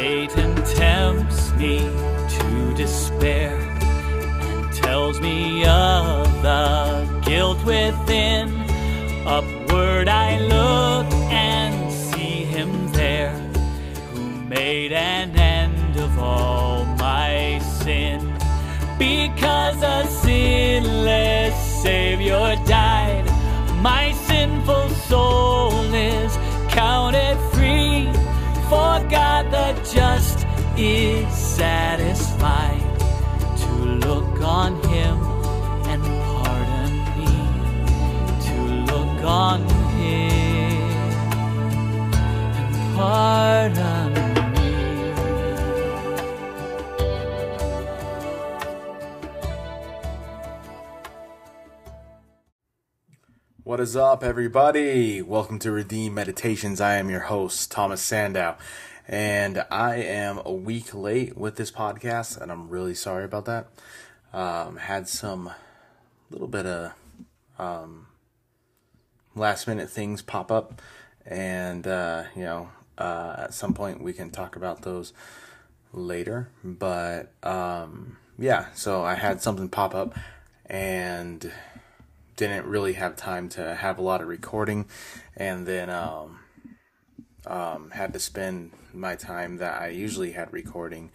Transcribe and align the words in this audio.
Satan 0.00 0.54
tempts 0.64 1.52
me 1.56 1.80
to 1.80 2.74
despair 2.74 3.54
and 3.58 4.72
tells 4.72 5.20
me 5.20 5.66
of 5.66 6.24
the 6.40 7.20
guilt 7.22 7.62
within. 7.66 8.59
What 53.80 53.88
is 53.88 53.96
up, 53.96 54.22
everybody? 54.22 55.22
Welcome 55.22 55.58
to 55.60 55.70
Redeem 55.72 56.12
Meditations. 56.12 56.82
I 56.82 56.96
am 56.96 57.08
your 57.08 57.20
host, 57.20 57.70
Thomas 57.70 58.02
Sandow, 58.02 58.58
and 59.08 59.64
I 59.70 59.96
am 59.96 60.38
a 60.44 60.52
week 60.52 60.92
late 60.92 61.34
with 61.34 61.56
this 61.56 61.70
podcast, 61.70 62.38
and 62.38 62.52
I'm 62.52 62.68
really 62.68 62.92
sorry 62.92 63.24
about 63.24 63.46
that. 63.46 63.68
Um, 64.34 64.76
had 64.76 65.08
some 65.08 65.50
little 66.28 66.46
bit 66.46 66.66
of 66.66 66.92
um, 67.58 68.08
last 69.34 69.66
minute 69.66 69.88
things 69.88 70.20
pop 70.20 70.52
up, 70.52 70.82
and 71.24 71.86
uh, 71.86 72.24
you 72.36 72.42
know, 72.42 72.68
uh, 72.98 73.36
at 73.44 73.54
some 73.54 73.72
point 73.72 74.02
we 74.02 74.12
can 74.12 74.28
talk 74.30 74.56
about 74.56 74.82
those 74.82 75.14
later. 75.94 76.50
But 76.62 77.32
um, 77.42 78.18
yeah, 78.38 78.66
so 78.74 79.02
I 79.02 79.14
had 79.14 79.40
something 79.40 79.70
pop 79.70 79.94
up, 79.94 80.18
and 80.66 81.50
didn't 82.40 82.64
really 82.64 82.94
have 82.94 83.16
time 83.16 83.50
to 83.50 83.74
have 83.74 83.98
a 83.98 84.02
lot 84.02 84.22
of 84.22 84.26
recording, 84.26 84.86
and 85.36 85.66
then 85.66 85.90
um, 85.90 86.38
um, 87.46 87.90
had 87.90 88.14
to 88.14 88.18
spend 88.18 88.72
my 88.94 89.14
time 89.14 89.58
that 89.58 89.82
I 89.82 89.88
usually 89.88 90.32
had 90.32 90.50
recording 90.50 91.10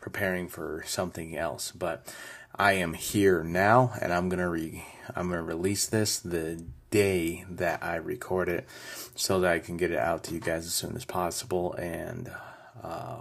preparing 0.00 0.48
for 0.48 0.82
something 0.86 1.36
else. 1.36 1.70
But 1.70 2.10
I 2.56 2.72
am 2.72 2.94
here 2.94 3.44
now, 3.44 3.92
and 4.00 4.10
I'm 4.10 4.30
gonna 4.30 4.48
re 4.48 4.82
I'm 5.14 5.28
gonna 5.28 5.42
release 5.42 5.86
this 5.86 6.18
the 6.18 6.64
day 6.90 7.44
that 7.50 7.84
I 7.84 7.96
record 7.96 8.48
it, 8.48 8.66
so 9.14 9.38
that 9.40 9.52
I 9.52 9.58
can 9.58 9.76
get 9.76 9.90
it 9.90 9.98
out 9.98 10.24
to 10.24 10.34
you 10.34 10.40
guys 10.40 10.64
as 10.64 10.72
soon 10.72 10.96
as 10.96 11.04
possible, 11.04 11.74
and 11.74 12.32
uh, 12.82 13.18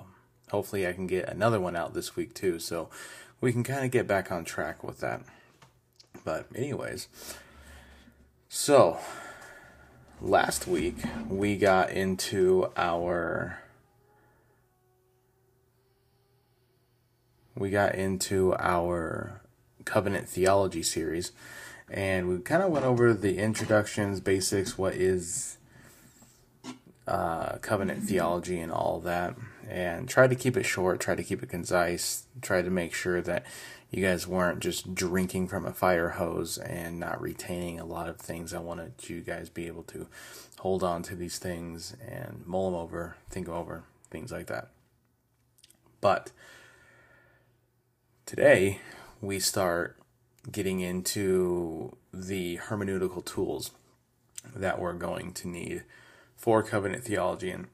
hopefully 0.50 0.88
I 0.88 0.94
can 0.94 1.08
get 1.08 1.28
another 1.28 1.60
one 1.60 1.76
out 1.76 1.94
this 1.94 2.16
week 2.16 2.34
too, 2.34 2.58
so 2.58 2.90
we 3.42 3.52
can 3.52 3.66
kind 3.66 3.84
of 3.84 3.92
get 3.92 4.08
back 4.08 4.32
on 4.32 4.46
track 4.46 4.82
with 4.82 5.02
that. 5.02 5.24
But 6.24 6.46
anyways. 6.56 7.10
So, 8.52 8.97
last 10.19 10.66
week 10.66 10.95
we 11.30 11.55
got 11.55 11.92
into 11.92 12.72
our 12.75 13.61
we 17.56 17.69
got 17.69 17.94
into 17.94 18.56
our 18.56 19.44
covenant 19.85 20.28
theology 20.28 20.81
series 20.81 21.31
and 21.91 22.28
we 22.28 22.40
kind 22.40 22.63
of 22.63 22.72
went 22.72 22.85
over 22.85 23.13
the 23.13 23.38
introductions, 23.38 24.19
basics, 24.19 24.79
what 24.79 24.95
is 24.95 25.57
uh, 27.07 27.57
covenant 27.57 28.01
theology 28.01 28.59
and 28.59 28.72
all 28.72 29.00
that, 29.01 29.35
and 29.69 30.09
tried 30.09 30.31
to 30.31 30.35
keep 30.35 30.57
it 30.57 30.63
short, 30.63 31.00
tried 31.00 31.18
to 31.18 31.24
keep 31.24 31.44
it 31.44 31.50
concise, 31.50 32.25
tried 32.41 32.66
to 32.66 32.72
make 32.72 32.95
sure 32.95 33.22
that 33.22 33.45
you 33.91 34.05
guys 34.05 34.27
weren't 34.27 34.59
just 34.59 34.94
drinking 34.94 35.47
from 35.47 35.66
a 35.66 35.73
fire 35.73 36.09
hose 36.09 36.57
and 36.57 37.00
not 37.00 37.22
retaining 37.22 37.79
a 37.79 37.85
lot 37.85 38.07
of 38.07 38.17
things. 38.17 38.53
I 38.53 38.59
wanted 38.59 38.94
you 39.09 39.22
guys 39.22 39.50
be 39.50 39.67
able 39.67 39.83
to 39.83 40.07
hold 40.59 40.83
on 40.83 41.01
to 41.03 41.16
these 41.16 41.39
things 41.39 41.95
and 42.05 42.44
mull 42.45 42.72
them 42.72 42.79
over, 42.79 43.16
think 43.29 43.50
over, 43.50 43.83
things 44.11 44.31
like 44.31 44.47
that. 44.47 44.69
But 46.01 46.31
today 48.25 48.79
we 49.22 49.39
start 49.39 49.97
getting 50.51 50.79
into 50.79 51.97
the 52.13 52.57
hermeneutical 52.57 53.25
tools 53.25 53.71
that 54.56 54.79
we're 54.79 54.94
going 54.94 55.33
to 55.33 55.47
need 55.47 55.83
for 56.38 56.63
covenant 56.63 57.03
theology. 57.03 57.51
And 57.51 57.67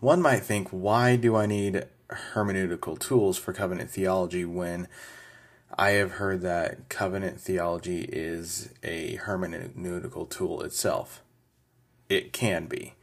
one 0.00 0.22
might 0.22 0.40
think, 0.40 0.68
why 0.70 1.16
do 1.16 1.36
I 1.36 1.46
need 1.46 1.86
hermeneutical 2.34 2.98
tools 2.98 3.38
for 3.38 3.52
covenant 3.52 3.90
theology 3.90 4.44
when 4.44 4.88
I 5.74 5.90
have 5.90 6.12
heard 6.12 6.42
that 6.42 6.88
covenant 6.88 7.40
theology 7.40 8.02
is 8.02 8.70
a 8.82 9.16
hermeneutical 9.18 10.28
tool 10.28 10.62
itself. 10.62 11.22
It 12.08 12.32
can 12.32 12.66
be. 12.66 12.94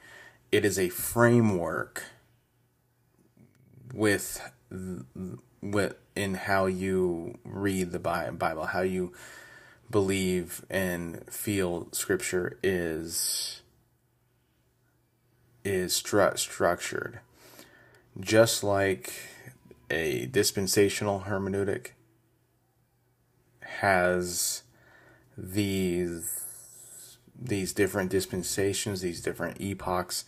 It 0.52 0.66
is 0.66 0.78
a 0.78 0.90
framework 0.90 2.04
with 3.94 4.42
with 5.62 5.96
in 6.16 6.36
how 6.36 6.68
you 6.68 7.38
read 7.44 7.92
the 7.92 8.00
Bible, 8.00 8.66
how 8.68 8.82
you 8.82 9.14
believe 9.90 10.64
and 10.70 11.24
feel 11.32 11.88
Scripture 11.92 12.58
is 12.62 13.62
is 15.64 15.94
stru- 15.94 16.38
structured, 16.38 17.20
just 18.20 18.64
like 18.64 19.14
a 19.90 20.28
dispensational 20.28 21.26
hermeneutic 21.28 21.90
has 23.62 24.64
these 25.38 26.40
these 27.42 27.74
different 27.74 28.10
dispensations, 28.10 29.02
these 29.02 29.22
different 29.22 29.62
epochs. 29.62 30.26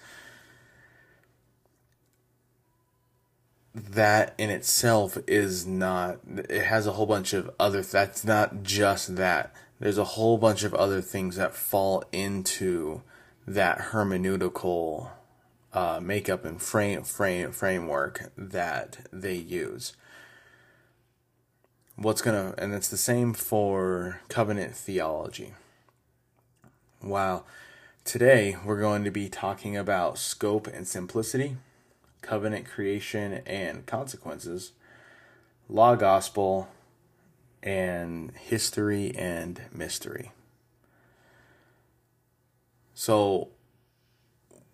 That 3.74 4.34
in 4.38 4.50
itself 4.50 5.18
is 5.28 5.66
not, 5.66 6.20
it 6.28 6.64
has 6.64 6.88
a 6.88 6.94
whole 6.94 7.06
bunch 7.06 7.34
of 7.34 7.52
other, 7.60 7.82
that's 7.82 8.24
not 8.24 8.64
just 8.64 9.16
that. 9.16 9.54
There's 9.80 9.98
a 9.98 10.04
whole 10.04 10.38
bunch 10.38 10.64
of 10.64 10.74
other 10.74 11.02
things 11.02 11.38
that 11.38 11.56
fall 11.56 12.04
into 12.12 13.02
that 13.48 13.80
hermeneutical 13.92 15.10
uh, 15.74 16.00
makeup 16.02 16.46
and 16.46 16.62
frame, 16.62 17.04
frame 17.04 17.52
framework 17.52 18.32
that 18.38 19.08
they 19.12 19.36
use 19.36 19.94
what's 21.96 22.22
to, 22.22 22.54
and 22.58 22.74
it's 22.74 22.88
the 22.88 22.98
same 22.98 23.34
for 23.34 24.22
covenant 24.28 24.76
theology. 24.76 25.54
While 27.00 27.46
today 28.04 28.56
we're 28.66 28.80
going 28.80 29.04
to 29.04 29.12
be 29.12 29.30
talking 29.30 29.78
about 29.78 30.18
scope 30.18 30.68
and 30.68 30.88
simplicity, 30.88 31.58
covenant 32.22 32.66
creation 32.66 33.42
and 33.46 33.86
consequences, 33.86 34.72
law 35.70 35.96
gospel, 35.96 36.70
and 37.64 38.32
history 38.36 39.16
and 39.16 39.62
mystery. 39.72 40.32
So, 42.94 43.50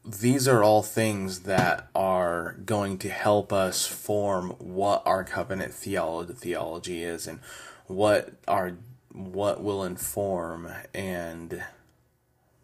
these 0.07 0.48
are 0.48 0.63
all 0.63 0.81
things 0.81 1.42
that 1.42 1.89
are 1.94 2.56
going 2.65 2.98
to 2.98 3.09
help 3.09 3.51
us 3.51 3.86
form 3.86 4.51
what 4.51 5.04
our 5.06 5.25
covenant 5.25 5.74
theology 5.74 6.33
theology 6.33 7.04
is 7.04 7.27
and 7.27 7.39
what 7.88 8.31
our 8.48 8.77
what 9.12 9.62
will 9.62 9.83
inform 9.83 10.71
and 10.94 11.62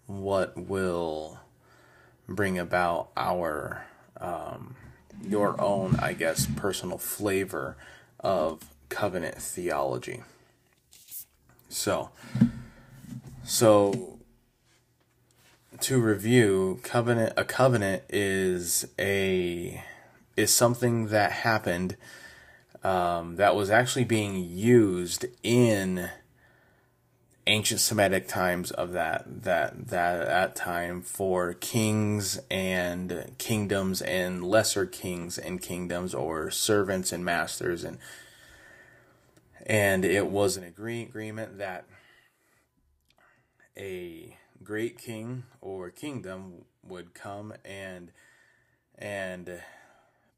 what 0.06 0.56
will 0.56 1.40
bring 2.30 2.58
about 2.58 3.10
our 3.18 3.86
um, 4.22 4.76
your 5.22 5.60
own 5.60 5.98
I 6.00 6.14
guess 6.14 6.48
personal 6.56 6.98
flavor 6.98 7.76
of 8.22 8.62
covenant 8.88 9.42
theology. 9.42 10.24
So 11.68 12.10
so 13.44 14.13
to 15.84 16.00
review, 16.00 16.80
covenant 16.84 17.34
a 17.36 17.44
covenant 17.44 18.04
is 18.10 18.86
a 18.98 19.84
is 20.38 20.54
something 20.54 21.08
that 21.08 21.32
happened 21.32 21.98
um, 22.84 23.36
that 23.36 23.56
was 23.56 23.70
actually 23.70 24.06
being 24.06 24.36
used 24.36 25.26
in 25.44 26.10
ancient 27.46 27.82
Semitic 27.82 28.30
times 28.30 28.72
of 28.72 28.94
that 28.94 29.26
that 29.44 29.88
that 29.88 30.26
that 30.26 30.56
time 30.56 31.02
for 31.02 31.54
kings 31.54 32.40
and 32.50 33.34
kingdoms 33.38 34.02
and 34.02 34.42
lesser 34.42 34.86
kings 34.86 35.38
and 35.38 35.62
kingdoms 35.62 36.14
or 36.14 36.50
servants 36.50 37.12
and 37.12 37.26
masters. 37.26 37.84
And 37.84 37.98
and 39.66 40.06
it 40.06 40.28
was 40.28 40.56
an 40.56 40.64
agree, 40.64 41.02
agreement 41.02 41.58
that 41.58 41.84
a 43.76 44.38
great 44.64 44.98
king 44.98 45.44
or 45.62 45.90
kingdom 45.90 46.66
would 46.88 47.14
come 47.14 47.54
and 47.64 48.12
and 48.98 49.62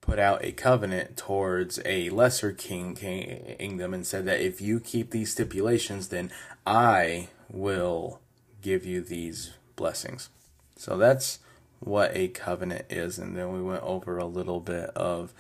put 0.02 0.20
out 0.20 0.44
a 0.46 0.52
covenant 0.52 1.18
towards 1.18 1.80
a 1.84 2.10
lesser 2.10 2.52
king 2.52 2.96
kingdom 2.96 3.94
and 3.94 4.06
said 4.06 4.26
that 4.26 4.40
if 4.40 4.62
you 4.62 4.80
keep 4.80 5.12
these 5.12 5.32
stipulations 5.32 6.10
then 6.10 6.32
I 6.66 7.30
will 7.50 8.20
give 8.62 8.86
you 8.86 9.02
these 9.02 9.54
blessings. 9.76 10.30
So 10.76 10.98
that's 10.98 11.40
what 11.80 12.12
a 12.16 12.28
covenant 12.30 12.86
is 12.90 13.18
and 13.18 13.36
then 13.36 13.52
we 13.54 13.62
went 13.62 13.84
over 13.84 14.18
a 14.18 14.26
little 14.26 14.60
bit 14.60 14.90
of 14.92 15.34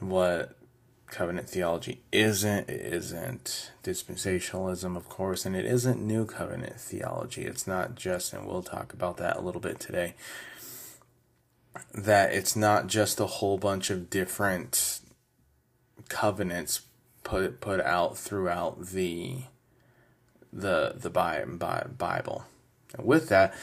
what 0.00 0.55
covenant 1.08 1.48
theology 1.48 2.02
isn't. 2.12 2.68
It 2.68 2.80
isn't 2.92 3.72
dispensationalism, 3.82 4.96
of 4.96 5.08
course, 5.08 5.46
and 5.46 5.56
it 5.56 5.64
isn't 5.64 6.00
new 6.00 6.26
covenant 6.26 6.80
theology. 6.80 7.42
It's 7.44 7.66
not 7.66 7.94
just, 7.94 8.32
and 8.32 8.46
we'll 8.46 8.62
talk 8.62 8.92
about 8.92 9.16
that 9.18 9.36
a 9.36 9.40
little 9.40 9.60
bit 9.60 9.80
today, 9.80 10.14
that 11.94 12.32
it's 12.32 12.56
not 12.56 12.86
just 12.86 13.20
a 13.20 13.26
whole 13.26 13.58
bunch 13.58 13.90
of 13.90 14.10
different 14.10 15.00
covenants 16.08 16.82
put 17.24 17.60
put 17.60 17.80
out 17.80 18.16
throughout 18.16 18.86
the 18.86 19.42
the 20.52 20.94
the 20.96 21.10
Bible. 21.10 22.44
And 22.96 23.06
with 23.06 23.28
that, 23.28 23.54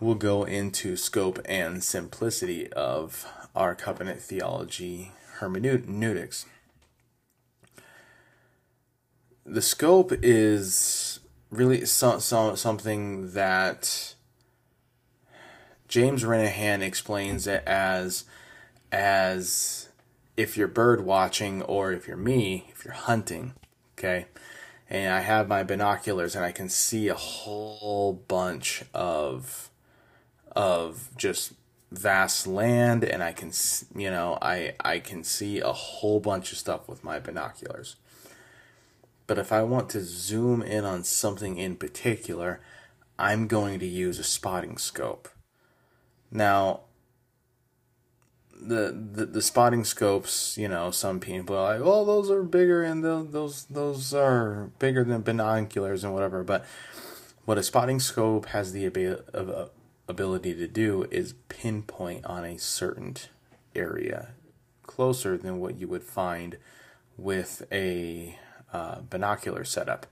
we'll 0.00 0.14
go 0.14 0.44
into 0.44 0.96
scope 0.96 1.40
and 1.46 1.82
simplicity 1.82 2.72
of 2.72 3.26
our 3.56 3.74
covenant 3.74 4.20
theology 4.20 5.12
hermeneutics 5.38 6.46
the 9.50 9.62
scope 9.62 10.12
is 10.22 11.20
really 11.50 11.86
so, 11.86 12.18
so, 12.18 12.54
something 12.54 13.32
that 13.32 14.14
James 15.88 16.22
Renihan 16.22 16.82
explains 16.82 17.46
it 17.46 17.62
as 17.66 18.24
as 18.92 19.88
if 20.36 20.56
you're 20.56 20.68
bird 20.68 21.04
watching 21.04 21.62
or 21.62 21.92
if 21.92 22.06
you're 22.06 22.16
me, 22.16 22.66
if 22.70 22.84
you're 22.84 22.94
hunting, 22.94 23.54
okay? 23.98 24.26
And 24.88 25.12
I 25.12 25.20
have 25.20 25.48
my 25.48 25.62
binoculars 25.62 26.34
and 26.34 26.44
I 26.44 26.52
can 26.52 26.68
see 26.68 27.08
a 27.08 27.14
whole 27.14 28.12
bunch 28.12 28.84
of 28.94 29.70
of 30.52 31.10
just 31.16 31.52
vast 31.90 32.46
land 32.46 33.02
and 33.02 33.22
I 33.22 33.32
can 33.32 33.50
you 33.94 34.10
know, 34.10 34.38
I 34.42 34.74
I 34.80 34.98
can 34.98 35.24
see 35.24 35.60
a 35.60 35.72
whole 35.72 36.20
bunch 36.20 36.52
of 36.52 36.58
stuff 36.58 36.88
with 36.88 37.02
my 37.02 37.18
binoculars. 37.18 37.96
But 39.28 39.38
if 39.38 39.52
I 39.52 39.62
want 39.62 39.90
to 39.90 40.00
zoom 40.00 40.62
in 40.62 40.84
on 40.84 41.04
something 41.04 41.58
in 41.58 41.76
particular, 41.76 42.60
I'm 43.18 43.46
going 43.46 43.78
to 43.78 43.86
use 43.86 44.18
a 44.18 44.24
spotting 44.24 44.78
scope. 44.78 45.28
Now, 46.32 46.80
the, 48.60 48.90
the 49.12 49.26
the 49.26 49.42
spotting 49.42 49.84
scopes, 49.84 50.56
you 50.58 50.66
know, 50.66 50.90
some 50.90 51.20
people 51.20 51.56
are 51.56 51.74
like, 51.74 51.86
"Oh, 51.86 52.04
those 52.04 52.30
are 52.30 52.42
bigger 52.42 52.82
and 52.82 53.04
those 53.04 53.30
those 53.30 53.64
those 53.66 54.14
are 54.14 54.70
bigger 54.78 55.04
than 55.04 55.20
binoculars 55.20 56.02
and 56.02 56.14
whatever." 56.14 56.42
But 56.42 56.64
what 57.44 57.58
a 57.58 57.62
spotting 57.62 58.00
scope 58.00 58.46
has 58.46 58.72
the 58.72 58.86
ability 60.08 60.54
to 60.54 60.66
do 60.66 61.06
is 61.10 61.34
pinpoint 61.48 62.24
on 62.24 62.44
a 62.44 62.58
certain 62.58 63.16
area 63.76 64.30
closer 64.82 65.36
than 65.36 65.60
what 65.60 65.76
you 65.76 65.86
would 65.86 66.02
find 66.02 66.56
with 67.16 67.62
a 67.70 68.38
uh, 68.72 69.00
binocular 69.00 69.64
setup. 69.64 70.06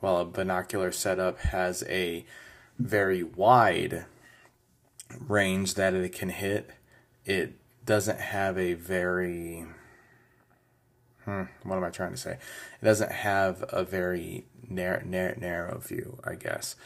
While 0.00 0.18
a 0.18 0.24
binocular 0.24 0.92
setup 0.92 1.38
has 1.40 1.84
a 1.88 2.24
very 2.78 3.22
wide 3.22 4.06
range 5.18 5.74
that 5.74 5.94
it 5.94 6.12
can 6.12 6.30
hit, 6.30 6.70
it 7.24 7.58
doesn't 7.84 8.20
have 8.20 8.56
a 8.56 8.74
very 8.74 9.66
hmm, 11.24 11.42
what 11.62 11.76
am 11.76 11.84
I 11.84 11.90
trying 11.90 12.12
to 12.12 12.16
say? 12.16 12.38
It 12.80 12.84
doesn't 12.84 13.12
have 13.12 13.64
a 13.68 13.84
very 13.84 14.46
narrow, 14.68 15.02
narrow, 15.04 15.34
narrow 15.38 15.78
view, 15.78 16.18
I 16.24 16.34
guess. 16.34 16.76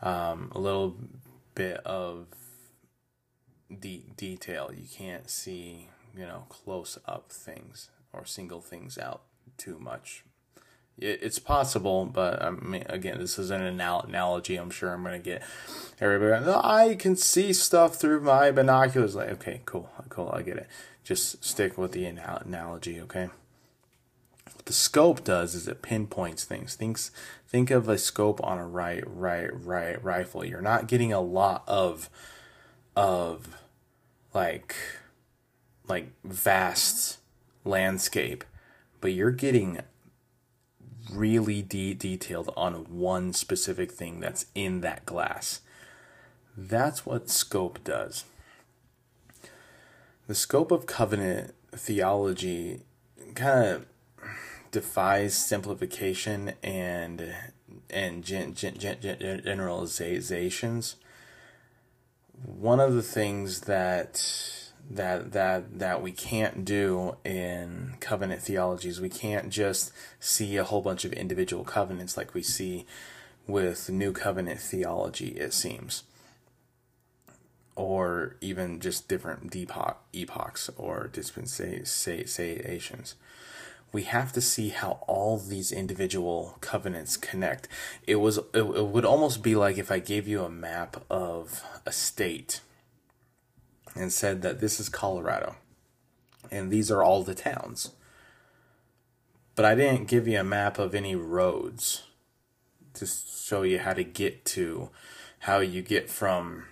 Um, 0.00 0.50
a 0.54 0.58
little 0.58 0.96
bit 1.54 1.78
of 1.78 2.26
de- 3.80 4.06
detail. 4.16 4.70
You 4.74 4.86
can't 4.90 5.30
see, 5.30 5.88
you 6.16 6.26
know, 6.26 6.46
close 6.48 6.98
up 7.06 7.30
things 7.30 7.90
or 8.12 8.24
single 8.24 8.60
things 8.60 8.98
out 8.98 9.22
too 9.56 9.78
much 9.78 10.24
it's 10.98 11.38
possible, 11.38 12.04
but 12.04 12.42
I 12.42 12.50
mean, 12.50 12.84
again, 12.88 13.18
this 13.18 13.38
is 13.38 13.50
an 13.50 13.62
analogy. 13.62 14.56
I'm 14.56 14.70
sure 14.70 14.92
I'm 14.92 15.02
going 15.02 15.20
to 15.20 15.24
get 15.24 15.42
everybody. 16.00 16.44
I 16.62 16.94
can 16.94 17.16
see 17.16 17.52
stuff 17.52 17.96
through 17.96 18.20
my 18.20 18.50
binoculars. 18.50 19.14
Like, 19.14 19.30
okay, 19.30 19.62
cool, 19.64 19.90
cool, 20.08 20.30
I 20.32 20.42
get 20.42 20.58
it. 20.58 20.68
Just 21.02 21.44
stick 21.44 21.76
with 21.76 21.92
the 21.92 22.04
analogy, 22.04 23.00
okay? 23.00 23.30
What 24.54 24.66
the 24.66 24.72
scope 24.72 25.24
does 25.24 25.54
is 25.54 25.66
it 25.66 25.82
pinpoints 25.82 26.44
things. 26.44 26.76
Thinks, 26.76 27.10
think 27.48 27.70
of 27.70 27.88
a 27.88 27.98
scope 27.98 28.40
on 28.44 28.58
a 28.58 28.66
right, 28.66 29.02
right, 29.06 29.50
right 29.64 30.02
rifle. 30.04 30.44
You're 30.44 30.60
not 30.60 30.86
getting 30.86 31.12
a 31.12 31.20
lot 31.20 31.64
of, 31.66 32.08
of, 32.94 33.48
like, 34.32 34.76
like 35.88 36.10
vast 36.22 37.18
landscape, 37.64 38.44
but 39.00 39.12
you're 39.12 39.32
getting 39.32 39.80
really 41.12 41.62
de- 41.62 41.94
detailed 41.94 42.52
on 42.56 42.74
one 42.88 43.32
specific 43.32 43.92
thing 43.92 44.20
that's 44.20 44.46
in 44.54 44.80
that 44.80 45.06
glass. 45.06 45.60
That's 46.56 47.06
what 47.06 47.30
scope 47.30 47.82
does. 47.84 48.24
The 50.26 50.34
scope 50.34 50.70
of 50.70 50.86
covenant 50.86 51.54
theology 51.72 52.82
kind 53.34 53.68
of 53.68 53.86
defies 54.70 55.34
simplification 55.34 56.52
and 56.62 57.34
and 57.90 58.24
gen, 58.24 58.54
gen, 58.54 58.76
gen, 58.78 58.98
generalizations. 59.44 60.96
One 62.44 62.80
of 62.80 62.94
the 62.94 63.02
things 63.02 63.62
that 63.62 64.61
that 64.92 65.32
that 65.32 65.78
that 65.78 66.02
we 66.02 66.12
can't 66.12 66.64
do 66.64 67.16
in 67.24 67.94
covenant 68.00 68.42
theologies. 68.42 69.00
We 69.00 69.08
can't 69.08 69.48
just 69.48 69.92
see 70.20 70.56
a 70.56 70.64
whole 70.64 70.82
bunch 70.82 71.04
of 71.04 71.12
individual 71.12 71.64
covenants 71.64 72.16
like 72.16 72.34
we 72.34 72.42
see 72.42 72.84
with 73.46 73.88
new 73.90 74.12
covenant 74.12 74.60
theology, 74.60 75.28
it 75.28 75.54
seems. 75.54 76.02
Or 77.74 78.36
even 78.42 78.80
just 78.80 79.08
different 79.08 79.56
epoch, 79.56 79.96
epochs 80.12 80.68
or 80.76 81.08
dispensations. 81.08 83.14
We 83.92 84.02
have 84.04 84.32
to 84.32 84.40
see 84.40 84.70
how 84.70 85.00
all 85.06 85.36
these 85.38 85.70
individual 85.72 86.56
covenants 86.60 87.16
connect. 87.16 87.68
It 88.06 88.16
was 88.16 88.38
it, 88.38 88.46
it 88.54 88.86
would 88.86 89.06
almost 89.06 89.42
be 89.42 89.54
like 89.54 89.78
if 89.78 89.90
I 89.90 90.00
gave 90.00 90.28
you 90.28 90.44
a 90.44 90.50
map 90.50 91.02
of 91.10 91.64
a 91.86 91.92
state 91.92 92.60
and 93.94 94.12
said 94.12 94.42
that 94.42 94.60
this 94.60 94.80
is 94.80 94.88
Colorado 94.88 95.56
and 96.50 96.70
these 96.70 96.90
are 96.90 97.02
all 97.02 97.22
the 97.22 97.34
towns. 97.34 97.92
But 99.54 99.64
I 99.64 99.74
didn't 99.74 100.08
give 100.08 100.26
you 100.26 100.38
a 100.38 100.44
map 100.44 100.78
of 100.78 100.94
any 100.94 101.14
roads 101.14 102.04
to 102.94 103.06
show 103.06 103.62
you 103.62 103.78
how 103.78 103.94
to 103.94 104.04
get 104.04 104.44
to 104.46 104.90
how 105.40 105.58
you 105.58 105.82
get 105.82 106.08
from 106.08 106.64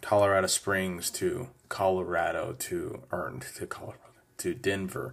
Colorado 0.00 0.46
Springs 0.46 1.10
to 1.10 1.48
Colorado 1.68 2.54
to 2.58 3.02
earned 3.12 3.44
to 3.56 3.66
Colorado 3.66 3.98
to 4.38 4.54
Denver 4.54 5.12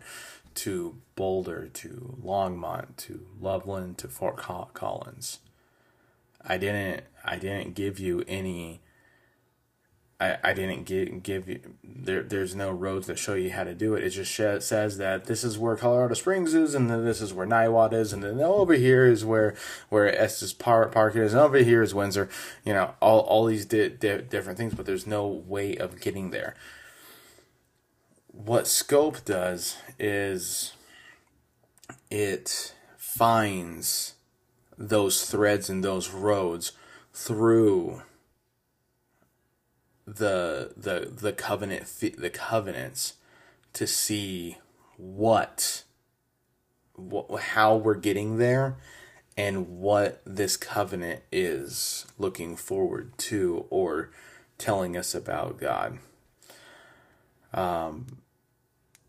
to 0.55 0.97
Boulder 1.15 1.67
to 1.67 2.17
Longmont 2.23 2.97
to 2.97 3.25
Loveland 3.39 3.97
to 3.99 4.07
Fort 4.07 4.37
Collins. 4.37 5.39
I 6.43 6.57
didn't 6.57 7.03
I 7.23 7.37
didn't 7.37 7.75
give 7.75 7.99
you 7.99 8.23
any 8.27 8.81
I, 10.19 10.37
I 10.43 10.53
didn't 10.53 10.83
give, 10.83 11.23
give 11.23 11.47
you 11.47 11.61
there 11.83 12.23
there's 12.23 12.53
no 12.53 12.71
roads 12.71 13.07
that 13.07 13.17
show 13.17 13.35
you 13.35 13.51
how 13.51 13.63
to 13.63 13.73
do 13.73 13.95
it. 13.95 14.03
It 14.03 14.09
just 14.09 14.31
sh- 14.31 14.63
says 14.63 14.97
that 14.97 15.25
this 15.25 15.43
is 15.43 15.57
where 15.57 15.77
Colorado 15.77 16.13
Springs 16.13 16.53
is, 16.53 16.75
and 16.75 16.89
then 16.89 17.05
this 17.05 17.21
is 17.21 17.33
where 17.33 17.47
Niwot 17.47 17.93
is, 17.93 18.11
and 18.11 18.21
then 18.21 18.39
over 18.41 18.73
here 18.73 19.05
is 19.05 19.23
where 19.23 19.55
where 19.87 20.13
Estes 20.13 20.51
Park, 20.51 20.91
Park 20.91 21.15
is, 21.15 21.33
and 21.33 21.41
over 21.41 21.57
here 21.59 21.81
is 21.81 21.95
Windsor. 21.95 22.29
You 22.65 22.73
know, 22.73 22.95
all 23.01 23.21
all 23.21 23.45
these 23.45 23.65
di- 23.65 23.89
di- 23.89 24.21
different 24.21 24.57
things, 24.57 24.73
but 24.73 24.85
there's 24.85 25.07
no 25.07 25.25
way 25.25 25.77
of 25.77 26.01
getting 26.01 26.31
there. 26.31 26.55
What 28.27 28.67
scope 28.67 29.23
does 29.23 29.77
is 29.97 30.73
it 32.11 32.73
finds 32.97 34.15
those 34.77 35.29
threads 35.29 35.69
and 35.69 35.83
those 35.83 36.09
roads 36.09 36.73
through 37.13 38.01
the 40.15 40.73
the 40.75 41.11
the 41.11 41.33
covenant 41.33 41.85
the 41.99 42.29
covenants 42.29 43.13
to 43.73 43.85
see 43.85 44.57
what 44.97 45.83
what 46.95 47.41
how 47.41 47.75
we're 47.75 47.95
getting 47.95 48.37
there 48.37 48.77
and 49.37 49.79
what 49.79 50.21
this 50.25 50.57
covenant 50.57 51.21
is 51.31 52.05
looking 52.17 52.55
forward 52.55 53.17
to 53.17 53.65
or 53.69 54.09
telling 54.57 54.97
us 54.97 55.15
about 55.15 55.57
God. 55.57 55.99
Um, 57.53 58.17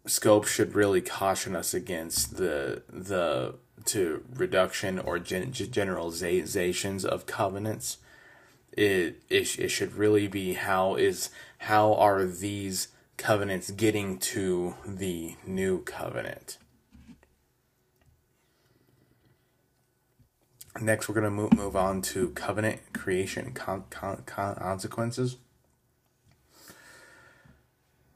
scope 0.07 0.47
should 0.47 0.75
really 0.75 1.00
caution 1.00 1.57
us 1.57 1.75
against 1.75 2.37
the 2.37 2.83
the 2.88 3.54
to 3.87 4.23
reduction 4.35 4.99
or 4.99 5.19
gen- 5.19 5.52
generalizations 5.52 7.04
of 7.04 7.26
covenants. 7.26 7.99
It, 8.73 9.23
it 9.29 9.59
it 9.59 9.69
should 9.69 9.95
really 9.95 10.29
be 10.29 10.55
how 10.55 10.95
is 10.95 11.31
how 11.59 11.95
are 11.95 12.25
these 12.25 12.89
covenants 13.17 13.71
getting 13.71 14.19
to 14.19 14.75
the 14.87 15.37
new 15.47 15.83
covenant. 15.83 16.57
Next, 20.81 21.09
we're 21.09 21.17
going 21.17 21.25
to 21.25 21.31
move, 21.31 21.53
move 21.53 21.77
on 21.77 22.00
to 22.03 22.31
covenant 22.31 22.81
creation 22.95 23.53
con- 23.53 23.85
con- 23.91 24.23
consequences. 24.25 25.37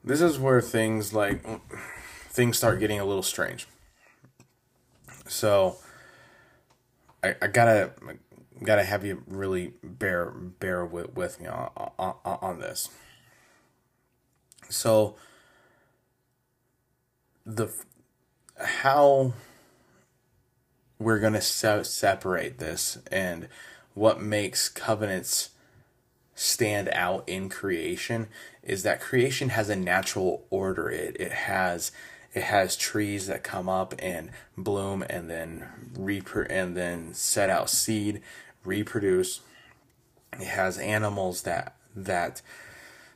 This 0.03 0.21
is 0.21 0.39
where 0.39 0.61
things 0.61 1.13
like 1.13 1.45
things 2.29 2.57
start 2.57 2.79
getting 2.79 2.99
a 2.99 3.05
little 3.05 3.23
strange. 3.23 3.67
So, 5.27 5.77
I, 7.23 7.35
I 7.41 7.47
gotta 7.47 7.91
gotta 8.63 8.83
have 8.83 9.05
you 9.05 9.23
really 9.27 9.73
bear 9.83 10.31
bear 10.31 10.85
with, 10.85 11.15
with 11.15 11.39
me 11.39 11.47
on, 11.47 11.69
on, 11.97 12.15
on 12.23 12.59
this. 12.59 12.89
So, 14.69 15.15
the 17.45 17.69
how 18.57 19.33
we're 20.97 21.19
to 21.33 21.41
se- 21.41 21.83
separate 21.83 22.57
this 22.57 22.97
and 23.11 23.47
what 23.93 24.21
makes 24.21 24.69
covenants 24.69 25.49
stand 26.33 26.89
out 26.89 27.23
in 27.27 27.49
creation 27.49 28.27
is 28.63 28.83
that 28.83 28.99
creation 28.99 29.49
has 29.49 29.69
a 29.69 29.75
natural 29.75 30.45
order 30.49 30.89
it 30.89 31.15
it 31.19 31.31
has 31.31 31.91
it 32.33 32.43
has 32.43 32.75
trees 32.75 33.27
that 33.27 33.43
come 33.43 33.69
up 33.69 33.95
and 33.99 34.29
bloom 34.57 35.01
and 35.09 35.29
then 35.29 35.65
repro- 35.97 36.47
and 36.49 36.75
then 36.75 37.13
set 37.13 37.49
out 37.49 37.69
seed 37.69 38.21
reproduce 38.65 39.41
it 40.39 40.47
has 40.47 40.77
animals 40.77 41.43
that 41.43 41.75
that 41.95 42.41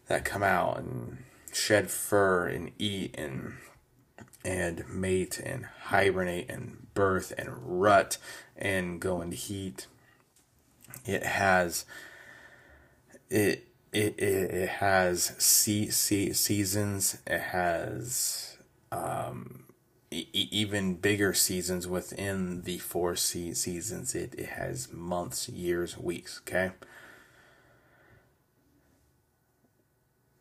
that 0.07 0.25
come 0.25 0.43
out 0.43 0.79
and 0.79 1.17
shed 1.51 1.89
fur 1.89 2.47
and 2.47 2.71
eat 2.77 3.15
and 3.17 3.53
and 4.45 4.87
mate 4.89 5.39
and 5.39 5.65
hibernate 5.83 6.49
and 6.49 6.87
birth 6.93 7.33
and 7.37 7.49
rut 7.81 8.17
and 8.57 8.99
go 8.99 9.21
into 9.21 9.35
heat. 9.35 9.87
It 11.05 11.23
has 11.23 11.85
it 13.29 13.67
it 13.91 14.15
it, 14.17 14.51
it 14.51 14.69
has 14.69 15.35
sea, 15.37 15.89
sea, 15.89 16.31
seasons. 16.33 17.17
It 17.27 17.41
has 17.41 18.57
um, 18.91 19.65
e- 20.11 20.27
even 20.33 20.95
bigger 20.95 21.33
seasons 21.33 21.87
within 21.87 22.63
the 22.63 22.79
four 22.79 23.15
sea 23.15 23.53
seasons. 23.53 24.15
It 24.15 24.35
it 24.37 24.49
has 24.49 24.91
months, 24.91 25.49
years, 25.49 25.97
weeks. 25.97 26.41
Okay. 26.47 26.71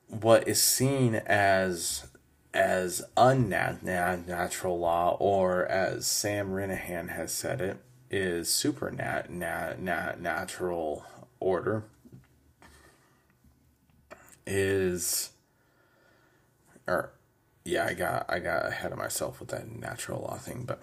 What 0.08 0.48
is 0.48 0.62
seen 0.62 1.14
as 1.14 2.06
as 2.54 3.02
unnatural 3.16 4.78
law, 4.78 5.16
or 5.20 5.66
as 5.66 6.06
Sam 6.06 6.50
Renihan 6.50 7.10
has 7.10 7.32
said 7.32 7.60
it, 7.60 7.78
is 8.10 8.48
supernatural 8.48 9.34
nat 9.34 9.80
nat 9.80 10.20
natural 10.20 11.04
order, 11.40 11.84
is, 14.46 15.30
or 16.86 17.12
yeah, 17.68 17.84
I 17.84 17.94
got 17.94 18.24
I 18.28 18.38
got 18.38 18.66
ahead 18.66 18.92
of 18.92 18.98
myself 18.98 19.40
with 19.40 19.50
that 19.50 19.70
natural 19.70 20.22
law 20.22 20.36
thing, 20.36 20.64
but 20.66 20.82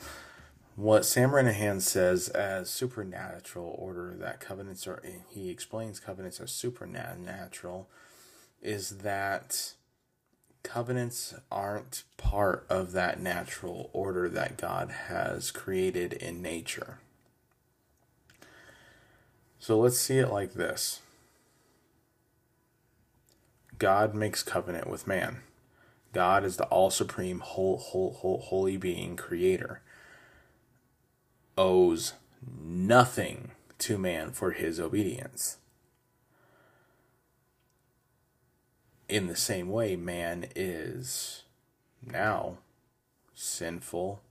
what 0.75 1.03
Sam 1.05 1.31
Renihan 1.31 1.81
says 1.81 2.29
as 2.29 2.69
supernatural 2.69 3.75
order 3.79 4.13
that 4.19 4.39
covenants 4.39 4.85
are 4.85 5.01
he 5.29 5.49
explains 5.49 5.99
covenants 5.99 6.39
are 6.39 6.47
supernatural 6.47 7.89
is 8.61 8.99
that 8.99 9.73
covenants 10.61 11.33
aren't 11.51 12.03
part 12.17 12.65
of 12.69 12.91
that 12.91 13.19
natural 13.19 13.89
order 13.91 14.29
that 14.29 14.57
God 14.57 14.91
has 15.07 15.49
created 15.49 16.13
in 16.13 16.41
nature. 16.41 16.99
So 19.57 19.79
let's 19.79 19.97
see 19.97 20.19
it 20.19 20.31
like 20.31 20.53
this 20.53 21.01
God 23.79 24.13
makes 24.13 24.43
covenant 24.43 24.87
with 24.87 25.07
man. 25.07 25.41
God 26.15 26.43
is 26.43 26.57
the 26.57 26.65
all 26.65 26.89
supreme, 26.89 27.39
whole, 27.39 27.77
whole, 27.77 28.13
whole, 28.13 28.39
holy 28.39 28.77
being, 28.77 29.15
creator, 29.15 29.81
owes 31.57 32.13
nothing 32.41 33.51
to 33.79 33.97
man 33.97 34.31
for 34.31 34.51
his 34.51 34.79
obedience. 34.79 35.57
in 39.07 39.27
the 39.27 39.35
same 39.35 39.69
way, 39.69 39.95
man 39.95 40.47
is 40.55 41.43
now 42.03 42.57
sinful, 43.33 44.21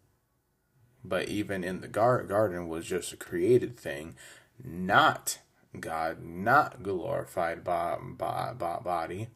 but 1.05 1.29
even 1.29 1.63
in 1.63 1.81
the 1.81 1.89
gar- 1.89 2.25
garden 2.25 2.69
was 2.69 2.87
just 2.87 3.13
a 3.13 3.17
created 3.17 3.79
thing, 3.79 4.17
not 4.63 5.39
God, 5.79 6.23
not 6.23 6.83
glorified 6.83 7.65
by, 7.65 7.97
by, 8.01 8.53
by 8.53 8.79
body, 8.79 9.29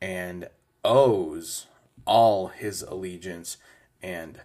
and 0.00 0.48
owes 0.84 1.66
all 2.06 2.48
his 2.48 2.82
allegiance 2.82 3.56
and 4.02 4.40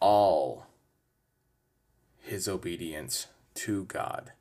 all 0.00 0.66
his 2.18 2.48
obedience 2.48 3.26
to 3.54 3.84
God 3.84 4.32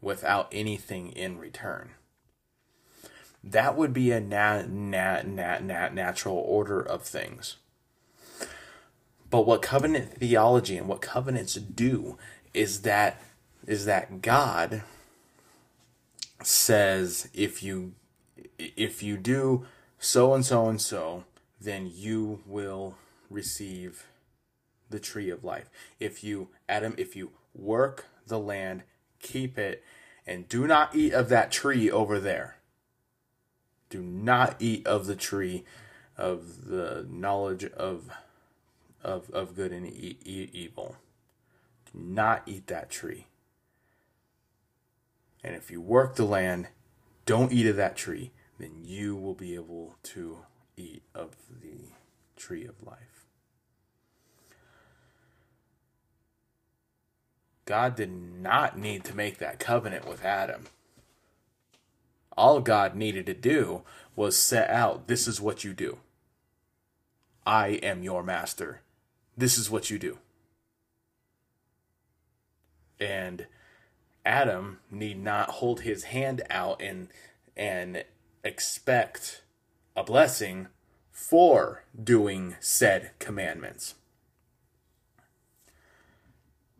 without 0.00 0.48
anything 0.52 1.12
in 1.12 1.38
return 1.38 1.90
that 3.42 3.76
would 3.76 3.92
be 3.92 4.10
a 4.10 4.20
nat, 4.20 4.68
nat, 4.70 5.26
nat, 5.26 5.64
nat, 5.64 5.94
natural 5.94 6.36
order 6.36 6.80
of 6.80 7.02
things. 7.02 7.56
But 9.30 9.46
what 9.46 9.62
covenant 9.62 10.18
theology 10.18 10.76
and 10.76 10.88
what 10.88 11.00
covenants 11.00 11.54
do 11.54 12.18
is 12.52 12.82
that 12.82 13.22
is 13.66 13.84
that 13.84 14.22
God 14.22 14.82
says 16.42 17.28
if 17.32 17.62
you 17.62 17.92
if 18.58 19.02
you 19.02 19.16
do 19.16 19.64
so 20.00 20.34
and 20.34 20.44
so 20.44 20.68
and 20.68 20.80
so, 20.80 21.24
then 21.60 21.88
you 21.92 22.42
will 22.44 22.96
receive 23.30 24.06
the 24.88 24.98
tree 24.98 25.30
of 25.30 25.44
life. 25.44 25.70
If 26.00 26.24
you 26.24 26.48
Adam, 26.68 26.94
if 26.98 27.14
you 27.14 27.30
work 27.54 28.06
the 28.26 28.40
land, 28.40 28.82
keep 29.20 29.56
it, 29.56 29.84
and 30.26 30.48
do 30.48 30.66
not 30.66 30.96
eat 30.96 31.12
of 31.12 31.28
that 31.28 31.52
tree 31.52 31.88
over 31.88 32.18
there 32.18 32.56
do 33.90 34.00
not 34.00 34.54
eat 34.60 34.86
of 34.86 35.06
the 35.06 35.16
tree 35.16 35.64
of 36.16 36.66
the 36.66 37.06
knowledge 37.10 37.64
of 37.64 38.08
of, 39.02 39.30
of 39.30 39.56
good 39.56 39.72
and 39.72 39.86
e- 39.86 40.18
e- 40.24 40.50
evil. 40.52 40.96
Do 41.92 41.98
not 41.98 42.42
eat 42.46 42.66
that 42.68 42.90
tree. 42.90 43.26
And 45.42 45.56
if 45.56 45.70
you 45.70 45.80
work 45.80 46.16
the 46.16 46.26
land, 46.26 46.68
don't 47.24 47.50
eat 47.50 47.66
of 47.66 47.76
that 47.76 47.96
tree, 47.96 48.30
then 48.60 48.82
you 48.82 49.16
will 49.16 49.34
be 49.34 49.54
able 49.54 49.96
to 50.02 50.38
eat 50.76 51.02
of 51.14 51.36
the 51.60 51.92
tree 52.36 52.66
of 52.66 52.82
life. 52.82 53.26
God 57.64 57.94
did 57.94 58.10
not 58.10 58.76
need 58.76 59.04
to 59.04 59.14
make 59.14 59.38
that 59.38 59.60
covenant 59.60 60.08
with 60.08 60.24
Adam. 60.24 60.66
All 62.36 62.60
God 62.60 62.96
needed 62.96 63.26
to 63.26 63.34
do 63.34 63.82
was 64.16 64.36
set 64.36 64.70
out 64.70 65.06
this 65.06 65.28
is 65.28 65.40
what 65.40 65.62
you 65.62 65.72
do. 65.72 65.98
I 67.46 67.68
am 67.68 68.02
your 68.02 68.22
master. 68.22 68.80
This 69.36 69.56
is 69.56 69.70
what 69.70 69.88
you 69.88 69.98
do. 69.98 70.18
And 72.98 73.46
Adam 74.26 74.80
need 74.90 75.22
not 75.22 75.50
hold 75.50 75.82
his 75.82 76.04
hand 76.04 76.42
out 76.50 76.82
and 76.82 77.08
and 77.56 78.04
expect 78.42 79.42
a 79.96 80.02
blessing 80.02 80.68
for 81.10 81.84
doing 82.02 82.56
said 82.60 83.10
commandments. 83.18 83.94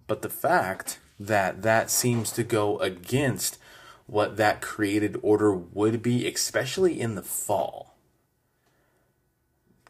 But 0.06 0.22
the 0.22 0.30
fact 0.30 0.98
that 1.18 1.62
that 1.62 1.90
seems 1.90 2.32
to 2.32 2.42
go 2.42 2.78
against 2.78 3.58
what 4.06 4.36
that 4.38 4.60
created 4.60 5.18
order 5.22 5.52
would 5.52 6.02
be, 6.02 6.26
especially 6.26 7.00
in 7.00 7.14
the 7.14 7.22
fall. 7.22 7.94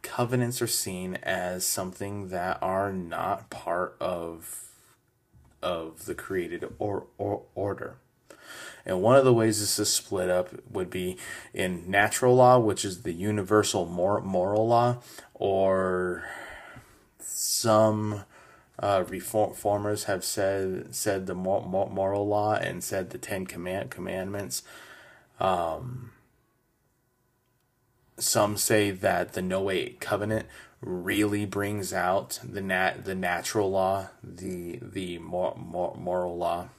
Covenants 0.03 0.61
are 0.61 0.67
seen 0.67 1.15
as 1.23 1.65
something 1.65 2.27
that 2.27 2.59
are 2.61 2.91
not 2.91 3.49
part 3.49 3.95
of 3.99 4.67
of 5.61 6.05
the 6.05 6.15
created 6.15 6.65
or, 6.79 7.07
or 7.17 7.43
order. 7.55 7.97
And 8.85 9.01
one 9.01 9.15
of 9.15 9.25
the 9.25 9.33
ways 9.33 9.59
this 9.59 9.79
is 9.79 9.93
split 9.93 10.29
up 10.29 10.49
would 10.69 10.89
be 10.89 11.17
in 11.53 11.89
natural 11.89 12.35
law, 12.35 12.59
which 12.59 12.83
is 12.83 13.03
the 13.03 13.13
universal 13.13 13.85
mor- 13.85 14.21
moral 14.21 14.67
law, 14.67 14.97
or 15.33 16.25
some 17.19 18.23
uh, 18.79 19.03
reformers 19.07 20.05
have 20.05 20.23
said 20.23 20.95
said 20.95 21.27
the 21.27 21.35
moral 21.35 22.27
law 22.27 22.55
and 22.55 22.83
said 22.83 23.11
the 23.11 23.17
Ten 23.17 23.45
Command 23.45 23.91
Commandments. 23.91 24.63
Um, 25.39 26.11
some 28.17 28.57
say 28.57 28.91
that 28.91 29.33
the 29.33 29.41
Noahic 29.41 29.99
covenant 29.99 30.47
really 30.81 31.45
brings 31.45 31.93
out 31.93 32.39
the 32.43 32.61
nat 32.61 33.05
the 33.05 33.15
natural 33.15 33.69
law, 33.69 34.07
the 34.23 34.79
the 34.81 35.19
mor- 35.19 35.55
mor- 35.57 35.95
moral 35.97 36.37
law. 36.37 36.69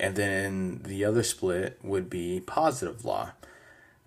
And 0.00 0.14
then 0.14 0.82
the 0.84 1.04
other 1.04 1.22
split 1.22 1.78
would 1.82 2.08
be 2.08 2.40
positive 2.40 3.04
law, 3.04 3.32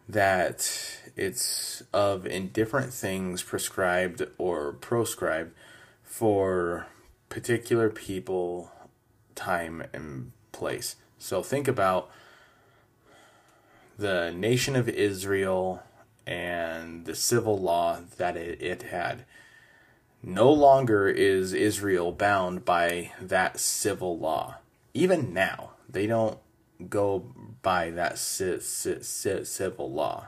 that 0.08 1.00
it's 1.16 1.84
of 1.94 2.26
indifferent 2.26 2.94
things 2.94 3.44
prescribed 3.44 4.26
or 4.38 4.74
proscribed 4.74 5.54
for 6.04 6.88
particular 7.30 7.90
people, 7.90 8.72
time, 9.36 9.84
and 9.94 10.32
place. 10.52 10.96
So 11.18 11.44
think 11.44 11.68
about 11.68 12.10
the 13.98 14.32
nation 14.32 14.76
of 14.76 14.90
Israel 14.90 15.84
and 16.26 17.06
the 17.06 17.16
civil 17.16 17.58
law 17.58 18.00
that 18.18 18.38
it, 18.38 18.62
it 18.62 18.84
had. 18.84 19.26
No 20.24 20.52
longer 20.52 21.08
is 21.08 21.54
Israel 21.54 22.12
bound 22.12 22.64
by 22.64 23.12
that 23.20 23.60
civil 23.60 24.18
law. 24.18 24.58
Even 24.94 25.34
now, 25.34 25.72
they 25.92 26.08
don't 26.08 26.38
go 26.90 27.34
by 27.62 27.92
that 27.92 28.18
civil 28.18 29.92
law. 29.92 30.28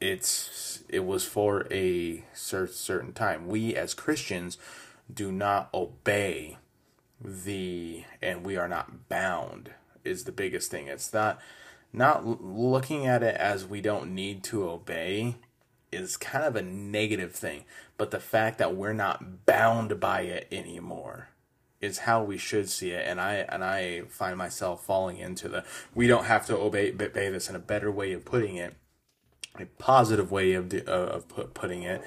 It's 0.00 0.84
it 0.88 1.04
was 1.04 1.24
for 1.24 1.66
a 1.70 2.24
certain 2.32 3.12
time. 3.12 3.48
We 3.48 3.74
as 3.74 3.94
Christians 3.94 4.58
do 5.12 5.32
not 5.32 5.68
obey 5.74 6.58
the 7.20 8.04
and 8.22 8.44
we 8.44 8.56
are 8.56 8.68
not 8.68 9.08
bound 9.08 9.70
is 10.04 10.24
the 10.24 10.32
biggest 10.32 10.70
thing. 10.70 10.86
It's 10.86 11.12
not 11.12 11.40
not 11.92 12.42
looking 12.42 13.06
at 13.06 13.22
it 13.22 13.34
as 13.36 13.66
we 13.66 13.80
don't 13.80 14.14
need 14.14 14.44
to 14.44 14.68
obey 14.68 15.36
is 15.90 16.16
kind 16.16 16.44
of 16.44 16.54
a 16.54 16.62
negative 16.62 17.34
thing, 17.34 17.64
but 17.96 18.10
the 18.10 18.20
fact 18.20 18.58
that 18.58 18.76
we're 18.76 18.92
not 18.92 19.46
bound 19.46 19.98
by 19.98 20.20
it 20.20 20.46
anymore 20.52 21.28
is 21.80 21.98
how 21.98 22.22
we 22.22 22.36
should 22.36 22.68
see 22.68 22.90
it 22.90 23.06
and 23.06 23.20
i 23.20 23.34
and 23.48 23.64
i 23.64 24.00
find 24.08 24.36
myself 24.36 24.84
falling 24.84 25.16
into 25.18 25.48
the 25.48 25.64
we 25.94 26.06
don't 26.06 26.24
have 26.24 26.46
to 26.46 26.56
obey, 26.56 26.90
obey 26.90 27.30
this 27.30 27.48
in 27.48 27.54
a 27.56 27.60
better 27.60 27.90
way 27.90 28.12
of 28.12 28.24
putting 28.24 28.56
it 28.56 28.74
a 29.58 29.66
positive 29.78 30.30
way 30.30 30.52
of 30.52 30.72
of 30.88 31.28
putting 31.54 31.82
it 31.82 32.02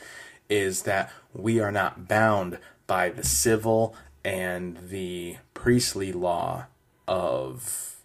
is 0.49 0.83
that 0.83 1.11
we 1.33 1.59
are 1.59 1.71
not 1.71 2.07
bound 2.07 2.59
by 2.87 3.09
the 3.09 3.23
civil 3.23 3.95
and 4.23 4.89
the 4.89 5.37
priestly 5.53 6.11
law 6.11 6.65
of 7.07 7.95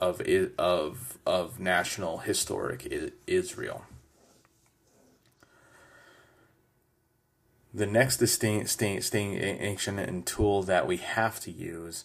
of 0.00 0.20
of 0.58 1.18
of 1.26 1.60
national 1.60 2.18
historic 2.18 2.92
Israel 3.26 3.84
The 7.74 7.86
next 7.86 8.18
distinction 8.18 9.98
and 9.98 10.26
tool 10.26 10.62
that 10.64 10.86
we 10.86 10.98
have 10.98 11.40
to 11.40 11.50
use 11.50 12.04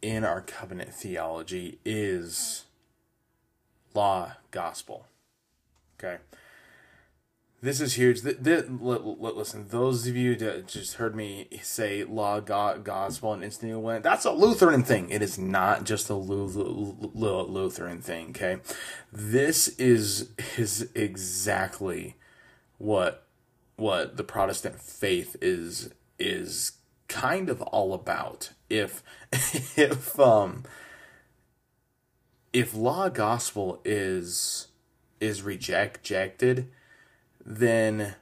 in 0.00 0.24
our 0.24 0.40
covenant 0.40 0.94
theology 0.94 1.78
is 1.84 2.66
law 3.94 4.32
gospel. 4.50 5.06
Okay. 5.98 6.18
This 7.62 7.82
is 7.82 7.94
huge. 7.94 8.22
The, 8.22 8.32
the, 8.32 8.64
listen, 8.70 9.68
those 9.68 10.06
of 10.06 10.16
you 10.16 10.34
that 10.36 10.68
just 10.68 10.94
heard 10.94 11.14
me 11.14 11.46
say 11.62 12.04
law, 12.04 12.40
God, 12.40 12.84
gospel, 12.84 13.34
and 13.34 13.44
instantly 13.44 13.76
went, 13.76 14.02
that's 14.02 14.24
a 14.24 14.30
Lutheran 14.30 14.82
thing. 14.82 15.10
It 15.10 15.20
is 15.20 15.38
not 15.38 15.84
just 15.84 16.08
a 16.08 16.14
Lutheran 16.14 18.00
thing, 18.00 18.30
okay? 18.30 18.60
This 19.12 19.68
is, 19.68 20.30
is 20.56 20.88
exactly 20.94 22.16
what 22.78 23.26
what 23.80 24.16
the 24.16 24.24
Protestant 24.24 24.80
faith 24.80 25.36
is 25.40 25.90
is 26.18 26.72
kind 27.08 27.48
of 27.48 27.62
all 27.62 27.92
about. 27.94 28.50
If 28.68 29.02
if 29.76 30.18
um 30.20 30.64
if 32.52 32.74
law 32.74 33.08
gospel 33.08 33.80
is 33.84 34.68
is 35.20 35.42
rejected, 35.42 36.68
then 37.44 38.14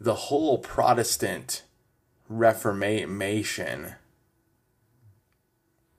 the 0.00 0.14
whole 0.14 0.58
Protestant 0.58 1.62
Reformation 2.28 3.94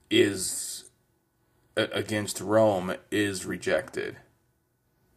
is 0.10 0.86
against 1.76 2.42
Rome 2.42 2.96
is 3.12 3.46
rejected. 3.46 4.18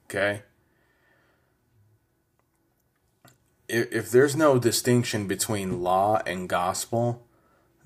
Okay? 0.07 0.43
If, 3.73 3.91
if 3.91 4.11
there's 4.11 4.37
no 4.37 4.59
distinction 4.59 5.27
between 5.27 5.83
law 5.83 6.21
and 6.27 6.49
gospel, 6.49 7.27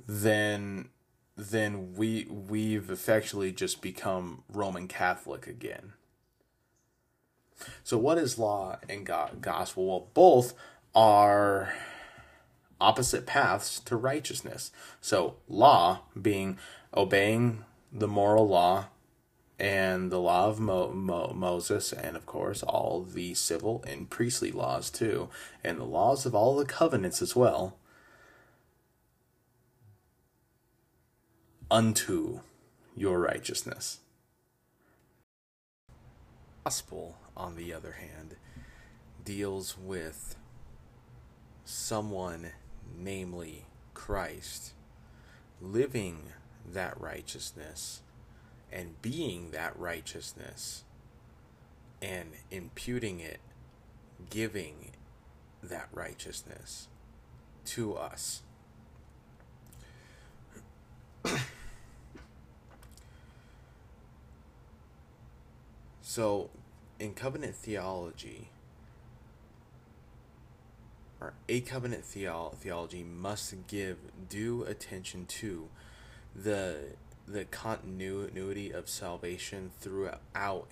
then 0.07 0.89
then 1.37 1.95
we 1.95 2.27
we've 2.29 2.91
effectively 2.91 3.53
just 3.53 3.81
become 3.81 4.43
Roman 4.53 4.89
Catholic 4.89 5.47
again. 5.47 5.93
So 7.85 7.97
what 7.97 8.19
is 8.19 8.39
law 8.39 8.79
and 8.89 9.07
gospel? 9.41 9.87
Well, 9.87 10.09
both 10.13 10.55
are 10.95 11.73
opposite 12.81 13.25
paths 13.25 13.81
to 13.81 13.97
righteousness. 13.97 14.73
So 15.01 15.37
law 15.49 16.01
being 16.21 16.59
obeying 16.95 17.65
the 17.93 18.09
moral 18.09 18.47
law 18.49 18.87
and 19.59 20.11
the 20.11 20.21
law 20.21 20.49
of 20.49 20.61
Mo- 20.61 20.93
Mo- 20.93 21.33
Moses, 21.35 21.93
and 21.93 22.17
of 22.17 22.27
course 22.27 22.63
all 22.63 23.03
the 23.03 23.35
civil 23.35 23.83
and 23.87 24.11
priestly 24.11 24.53
laws 24.53 24.91
too, 24.91 25.29
and 25.65 25.79
the 25.79 25.85
laws 25.85 26.27
of 26.27 26.35
all 26.35 26.57
the 26.57 26.65
covenants 26.65 27.23
as 27.23 27.35
well, 27.35 27.77
unto 31.71 32.41
your 32.95 33.19
righteousness. 33.19 34.01
Gospel, 36.65 37.17
on 37.37 37.57
the 37.57 37.73
other 37.73 37.93
hand, 37.93 38.37
deals 39.25 39.77
with 39.79 40.37
someone, 41.65 42.53
namely 42.97 43.67
Christ, 43.95 44.73
living 45.61 46.19
that 46.73 47.01
righteousness 47.01 48.03
and 48.73 49.01
being 49.03 49.51
that 49.53 49.79
righteousness 49.79 50.85
and 52.03 52.31
imputing 52.51 53.21
it, 53.21 53.39
giving 54.31 54.93
that 55.63 55.89
righteousness 55.93 56.89
to 57.65 57.95
us. 57.97 58.43
so, 66.03 66.51
in 66.99 67.15
covenant 67.15 67.55
theology, 67.55 68.51
or 71.21 71.33
a 71.49 71.61
covenant 71.61 72.05
theo- 72.05 72.55
theology 72.61 73.03
must 73.03 73.55
give 73.69 73.97
due 74.29 74.65
attention 74.65 75.25
to 75.27 75.69
the 76.35 76.79
the 77.27 77.45
continuity 77.45 78.71
of 78.71 78.89
salvation 78.89 79.71
throughout 79.81 80.69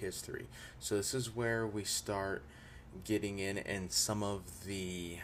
history. 0.00 0.46
So 0.78 0.96
this 0.96 1.14
is 1.14 1.34
where 1.34 1.66
we 1.66 1.84
start 1.84 2.42
getting 3.04 3.38
in 3.38 3.58
and 3.58 3.92
some 3.92 4.22
of 4.22 4.64
the 4.64 5.18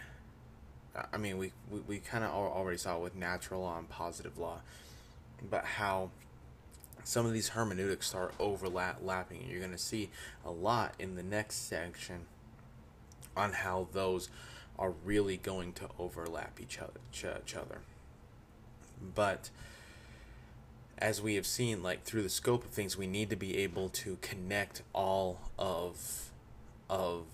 I 1.11 1.17
mean 1.17 1.39
we 1.39 1.53
we, 1.71 1.81
we 1.81 1.99
kind 2.01 2.23
of 2.23 2.31
already 2.31 2.77
saw 2.77 2.99
it 2.99 3.03
with 3.03 3.15
natural 3.15 3.63
law 3.63 3.79
and 3.79 3.89
positive 3.89 4.37
law 4.37 4.61
but 5.49 5.65
how 5.65 6.11
some 7.03 7.25
of 7.25 7.33
these 7.33 7.49
hermeneutics 7.49 8.09
start 8.09 8.35
overlapping 8.39 9.47
you're 9.49 9.59
going 9.59 9.73
to 9.73 9.79
see 9.79 10.11
a 10.45 10.51
lot 10.51 10.93
in 10.99 11.15
the 11.15 11.23
next 11.23 11.67
section 11.67 12.27
on 13.37 13.53
how 13.53 13.89
those 13.93 14.29
are 14.79 14.93
really 15.05 15.37
going 15.37 15.73
to 15.73 15.89
overlap 15.99 16.59
each 16.61 16.79
other. 16.79 17.01
Each 17.13 17.55
other. 17.55 17.79
But 19.15 19.51
as 21.03 21.21
we 21.21 21.35
have 21.35 21.47
seen, 21.47 21.83
like 21.83 22.05
through 22.05 22.23
the 22.23 22.29
scope 22.29 22.65
of 22.65 22.71
things, 22.71 22.97
we 22.97 23.09
need 23.09 23.29
to 23.31 23.37
be 23.37 23.59
able 23.59 23.89
to 23.89 24.17
connect 24.23 24.83
all 24.95 25.41
of 25.59 26.31
of 26.89 27.25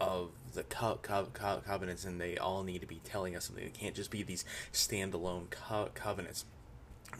of 0.00 0.30
the 0.54 0.62
co- 0.62 0.98
co- 1.02 1.28
co- 1.32 1.62
covenants, 1.64 2.04
and 2.06 2.18
they 2.18 2.38
all 2.38 2.62
need 2.62 2.80
to 2.80 2.86
be 2.86 3.00
telling 3.04 3.36
us 3.36 3.44
something. 3.46 3.64
It 3.64 3.74
can't 3.74 3.94
just 3.94 4.10
be 4.10 4.22
these 4.22 4.46
standalone 4.72 5.50
co- 5.50 5.90
covenants. 5.92 6.46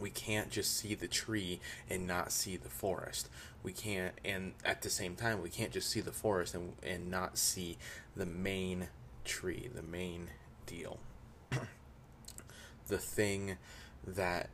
We 0.00 0.08
can't 0.10 0.50
just 0.50 0.74
see 0.76 0.94
the 0.94 1.08
tree 1.08 1.60
and 1.90 2.06
not 2.06 2.32
see 2.32 2.56
the 2.56 2.70
forest. 2.70 3.28
We 3.62 3.72
can't, 3.72 4.14
and 4.24 4.54
at 4.64 4.80
the 4.80 4.90
same 4.90 5.14
time, 5.14 5.42
we 5.42 5.50
can't 5.50 5.72
just 5.72 5.90
see 5.90 6.00
the 6.00 6.12
forest 6.12 6.54
and 6.54 6.72
and 6.82 7.10
not 7.10 7.36
see 7.36 7.76
the 8.16 8.26
main 8.26 8.88
tree, 9.26 9.68
the 9.74 9.82
main 9.82 10.30
deal, 10.66 10.98
the 12.88 12.98
thing 12.98 13.58
that 14.06 14.48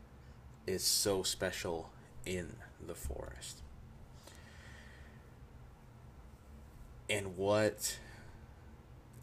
is 0.66 0.82
so 0.82 1.22
special 1.22 1.90
in 2.24 2.56
the 2.86 2.94
forest. 2.94 3.60
And 7.08 7.36
what 7.36 7.98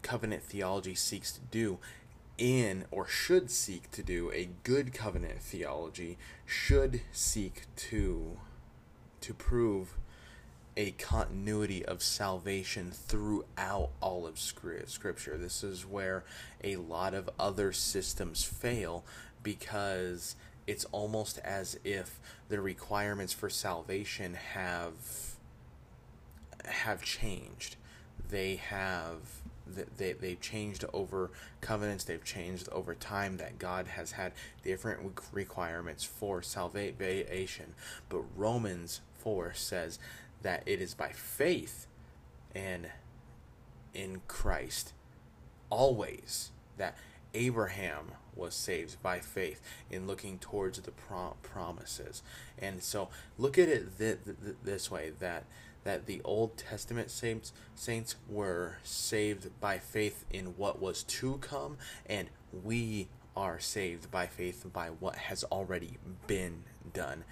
covenant 0.02 0.42
theology 0.42 0.94
seeks 0.94 1.32
to 1.32 1.40
do 1.50 1.78
in 2.38 2.84
or 2.90 3.06
should 3.06 3.50
seek 3.50 3.90
to 3.90 4.02
do 4.02 4.30
a 4.32 4.48
good 4.64 4.92
covenant 4.92 5.40
theology 5.40 6.18
should 6.46 7.00
seek 7.12 7.64
to 7.76 8.38
to 9.20 9.34
prove 9.34 9.96
a 10.76 10.90
continuity 10.92 11.84
of 11.84 12.02
salvation 12.02 12.90
throughout 12.90 13.90
all 14.00 14.26
of 14.26 14.38
scripture 14.38 15.36
this 15.36 15.62
is 15.62 15.86
where 15.86 16.24
a 16.64 16.76
lot 16.76 17.12
of 17.14 17.28
other 17.38 17.70
systems 17.70 18.42
fail 18.42 19.04
because 19.42 20.34
it's 20.66 20.84
almost 20.86 21.38
as 21.38 21.78
if 21.84 22.20
the 22.48 22.60
requirements 22.60 23.32
for 23.32 23.50
salvation 23.50 24.34
have 24.34 24.92
have 26.64 27.02
changed. 27.02 27.76
They 28.28 28.56
have 28.56 29.18
they, 29.96 30.12
they've 30.12 30.40
changed 30.40 30.84
over 30.92 31.30
covenants 31.60 32.04
they've 32.04 32.24
changed 32.24 32.68
over 32.70 32.94
time 32.94 33.36
that 33.36 33.58
god 33.58 33.86
has 33.86 34.12
had 34.12 34.32
different 34.62 35.18
requirements 35.32 36.04
for 36.04 36.42
salvation. 36.42 37.74
But 38.08 38.22
romans 38.36 39.00
4 39.18 39.54
says 39.54 39.98
that 40.42 40.62
it 40.66 40.80
is 40.80 40.94
by 40.94 41.10
faith 41.10 41.86
and 42.54 42.88
in 43.94 44.20
christ 44.26 44.92
always 45.70 46.50
that 46.76 46.96
abraham 47.34 48.12
was 48.34 48.54
saved 48.54 49.02
by 49.02 49.18
faith 49.18 49.60
in 49.90 50.06
looking 50.06 50.38
towards 50.38 50.80
the 50.80 50.90
prom- 50.90 51.34
promises 51.42 52.22
and 52.58 52.82
so 52.82 53.08
look 53.38 53.58
at 53.58 53.68
it 53.68 53.98
th- 53.98 54.18
th- 54.24 54.56
this 54.64 54.90
way 54.90 55.12
that 55.18 55.44
that 55.84 56.06
the 56.06 56.20
Old 56.24 56.56
Testament 56.56 57.10
saints 57.10 57.52
saints 57.74 58.16
were 58.28 58.76
saved 58.82 59.48
by 59.60 59.78
faith 59.78 60.24
in 60.30 60.56
what 60.56 60.80
was 60.80 61.02
to 61.04 61.38
come, 61.38 61.76
and 62.06 62.28
we 62.64 63.08
are 63.36 63.58
saved 63.58 64.10
by 64.10 64.26
faith 64.26 64.66
by 64.72 64.88
what 64.88 65.16
has 65.16 65.44
already 65.44 65.98
been 66.26 66.64
done. 66.92 67.24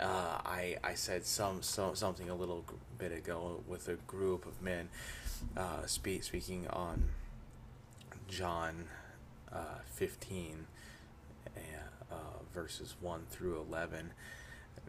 Uh, 0.00 0.38
I 0.44 0.76
I 0.82 0.94
said 0.94 1.26
some, 1.26 1.62
some 1.62 1.96
something 1.96 2.30
a 2.30 2.34
little 2.34 2.64
bit 2.98 3.12
ago 3.12 3.62
with 3.66 3.88
a 3.88 3.94
group 3.94 4.46
of 4.46 4.62
men, 4.62 4.88
uh, 5.56 5.84
speak, 5.86 6.22
speaking 6.22 6.66
on 6.68 7.04
John 8.28 8.84
uh, 9.52 9.80
fifteen, 9.84 10.66
uh, 12.10 12.42
verses 12.52 12.94
one 13.00 13.22
through 13.30 13.60
eleven. 13.60 14.12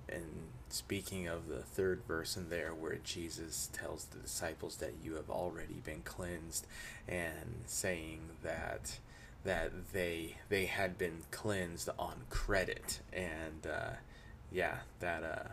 And 0.07 0.49
speaking 0.69 1.27
of 1.27 1.47
the 1.47 1.61
third 1.61 2.01
verse 2.07 2.35
in 2.37 2.49
there 2.49 2.73
where 2.73 2.97
Jesus 3.03 3.69
tells 3.73 4.05
the 4.05 4.19
disciples 4.19 4.77
that 4.77 4.93
you 5.03 5.15
have 5.15 5.29
already 5.29 5.81
been 5.83 6.01
cleansed 6.01 6.65
and 7.07 7.61
saying 7.65 8.21
that 8.43 8.99
that 9.43 9.71
they 9.93 10.37
they 10.49 10.65
had 10.65 10.97
been 10.97 11.23
cleansed 11.31 11.89
on 11.99 12.23
credit. 12.29 13.01
And 13.13 13.67
uh, 13.67 13.91
yeah 14.51 14.77
that 14.99 15.23
uh, 15.23 15.49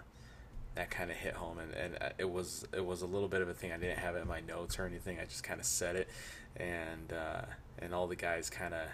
that 0.75 0.91
kind 0.91 1.11
of 1.11 1.17
hit 1.17 1.35
home. 1.35 1.59
And, 1.59 1.75
and 1.75 1.99
uh, 2.01 2.11
it 2.19 2.31
was 2.31 2.67
it 2.73 2.85
was 2.85 3.03
a 3.03 3.07
little 3.07 3.29
bit 3.29 3.43
of 3.43 3.49
a 3.49 3.55
thing. 3.55 3.73
I 3.73 3.77
didn't 3.77 3.99
have 3.99 4.17
it 4.17 4.23
in 4.23 4.29
my 4.29 4.41
notes 4.41 4.79
or 4.79 4.87
anything. 4.87 5.19
I 5.21 5.25
just 5.25 5.43
kind 5.43 5.61
of 5.61 5.67
said 5.67 5.97
it 5.97 6.09
and 6.57 7.13
uh, 7.13 7.43
and 7.79 7.95
all 7.95 8.07
the 8.07 8.17
guys 8.17 8.51
kind 8.51 8.75
of 8.75 8.89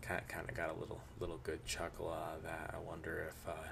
kind 0.00 0.48
of 0.48 0.54
got 0.54 0.68
a 0.68 0.80
little 0.80 1.00
little 1.20 1.38
good 1.42 1.64
chuckle 1.64 2.10
out 2.10 2.36
of 2.36 2.42
that 2.42 2.74
I 2.74 2.78
wonder 2.78 3.30
if 3.30 3.48
uh, 3.48 3.68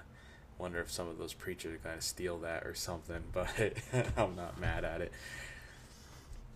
wonder 0.61 0.81
if 0.81 0.91
some 0.91 1.09
of 1.09 1.19
those 1.19 1.33
preachers 1.33 1.79
are 1.85 1.95
to 1.95 2.01
steal 2.01 2.39
that 2.39 2.65
or 2.65 2.75
something, 2.75 3.23
but 3.33 3.49
I'm 4.17 4.37
not 4.37 4.61
mad 4.61 4.85
at 4.85 5.01
it. 5.01 5.13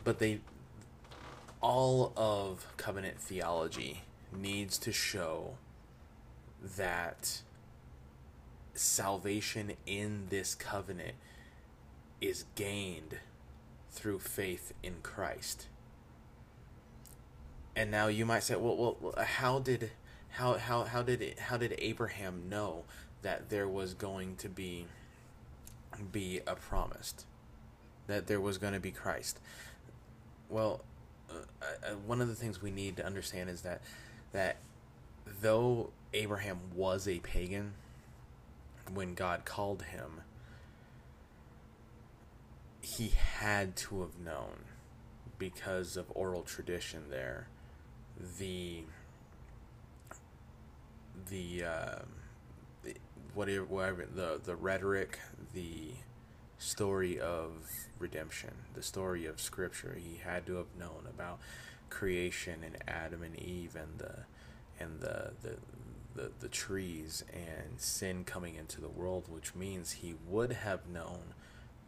But 0.04 0.18
they, 0.18 0.40
all 1.60 2.12
of 2.16 2.66
covenant 2.76 3.18
theology 3.18 4.02
needs 4.36 4.76
to 4.78 4.92
show 4.92 5.54
that 6.76 7.40
salvation 8.74 9.72
in 9.86 10.26
this 10.28 10.54
covenant 10.54 11.14
is 12.20 12.44
gained 12.54 13.18
through 13.90 14.18
faith 14.18 14.72
in 14.82 14.94
Christ. 15.02 15.68
And 17.76 17.90
now 17.90 18.06
you 18.06 18.24
might 18.24 18.42
say, 18.44 18.56
well, 18.56 18.96
well, 19.00 19.14
how 19.24 19.58
did 19.58 19.90
how 20.30 20.54
how 20.54 20.84
how 20.84 21.02
did 21.02 21.22
it, 21.22 21.38
how 21.38 21.56
did 21.56 21.74
Abraham 21.78 22.48
know 22.48 22.84
that 23.22 23.48
there 23.50 23.68
was 23.68 23.94
going 23.94 24.36
to 24.36 24.48
be 24.48 24.86
be 26.12 26.40
a 26.46 26.54
promised 26.54 27.24
that 28.06 28.26
there 28.26 28.40
was 28.40 28.58
going 28.58 28.74
to 28.74 28.80
be 28.80 28.90
Christ. 28.90 29.38
Well, 30.48 30.82
uh, 31.30 31.34
uh, 31.62 31.94
one 32.06 32.20
of 32.20 32.28
the 32.28 32.34
things 32.34 32.60
we 32.60 32.70
need 32.70 32.96
to 32.98 33.06
understand 33.06 33.48
is 33.48 33.62
that 33.62 33.80
that 34.32 34.56
though 35.40 35.90
Abraham 36.12 36.58
was 36.74 37.08
a 37.08 37.18
pagan 37.20 37.74
when 38.92 39.14
God 39.14 39.44
called 39.44 39.82
him, 39.84 40.20
he 42.82 43.08
had 43.08 43.76
to 43.76 44.02
have 44.02 44.18
known 44.18 44.64
because 45.38 45.96
of 45.96 46.06
oral 46.14 46.42
tradition 46.42 47.04
there 47.08 47.48
the 48.38 48.84
the 51.28 51.64
uh, 51.64 51.98
whatever, 53.34 53.64
whatever 53.64 54.06
the 54.12 54.40
the 54.42 54.56
rhetoric, 54.56 55.18
the 55.52 55.92
story 56.58 57.18
of 57.18 57.52
redemption, 57.98 58.52
the 58.74 58.82
story 58.82 59.26
of 59.26 59.40
Scripture. 59.40 59.96
He 59.98 60.18
had 60.18 60.46
to 60.46 60.56
have 60.56 60.74
known 60.78 61.06
about 61.08 61.40
creation 61.90 62.62
and 62.64 62.76
Adam 62.88 63.22
and 63.22 63.38
Eve 63.38 63.76
and 63.76 63.98
the 63.98 64.24
and 64.78 65.00
the 65.00 65.32
the 65.42 65.56
the, 66.14 66.30
the 66.40 66.48
trees 66.48 67.24
and 67.32 67.80
sin 67.80 68.24
coming 68.24 68.54
into 68.54 68.80
the 68.80 68.88
world, 68.88 69.24
which 69.28 69.54
means 69.54 69.92
he 69.92 70.14
would 70.28 70.52
have 70.52 70.88
known 70.88 71.34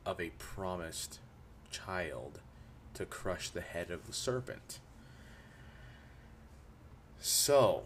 of 0.04 0.20
a 0.20 0.30
promised 0.30 1.20
child 1.70 2.40
to 2.94 3.04
crush 3.04 3.50
the 3.50 3.60
head 3.60 3.90
of 3.90 4.06
the 4.06 4.12
serpent. 4.12 4.80
So, 7.26 7.82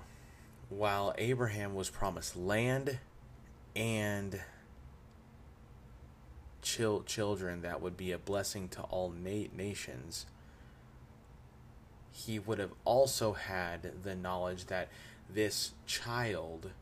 while 0.68 1.14
Abraham 1.16 1.74
was 1.74 1.88
promised 1.88 2.36
land 2.36 2.98
and 3.74 4.38
chil- 6.60 7.02
children 7.04 7.62
that 7.62 7.80
would 7.80 7.96
be 7.96 8.12
a 8.12 8.18
blessing 8.18 8.68
to 8.68 8.82
all 8.82 9.08
na- 9.08 9.48
nations, 9.56 10.26
he 12.12 12.38
would 12.38 12.58
have 12.58 12.74
also 12.84 13.32
had 13.32 14.02
the 14.02 14.14
knowledge 14.14 14.66
that 14.66 14.90
this 15.32 15.72
child 15.86 16.72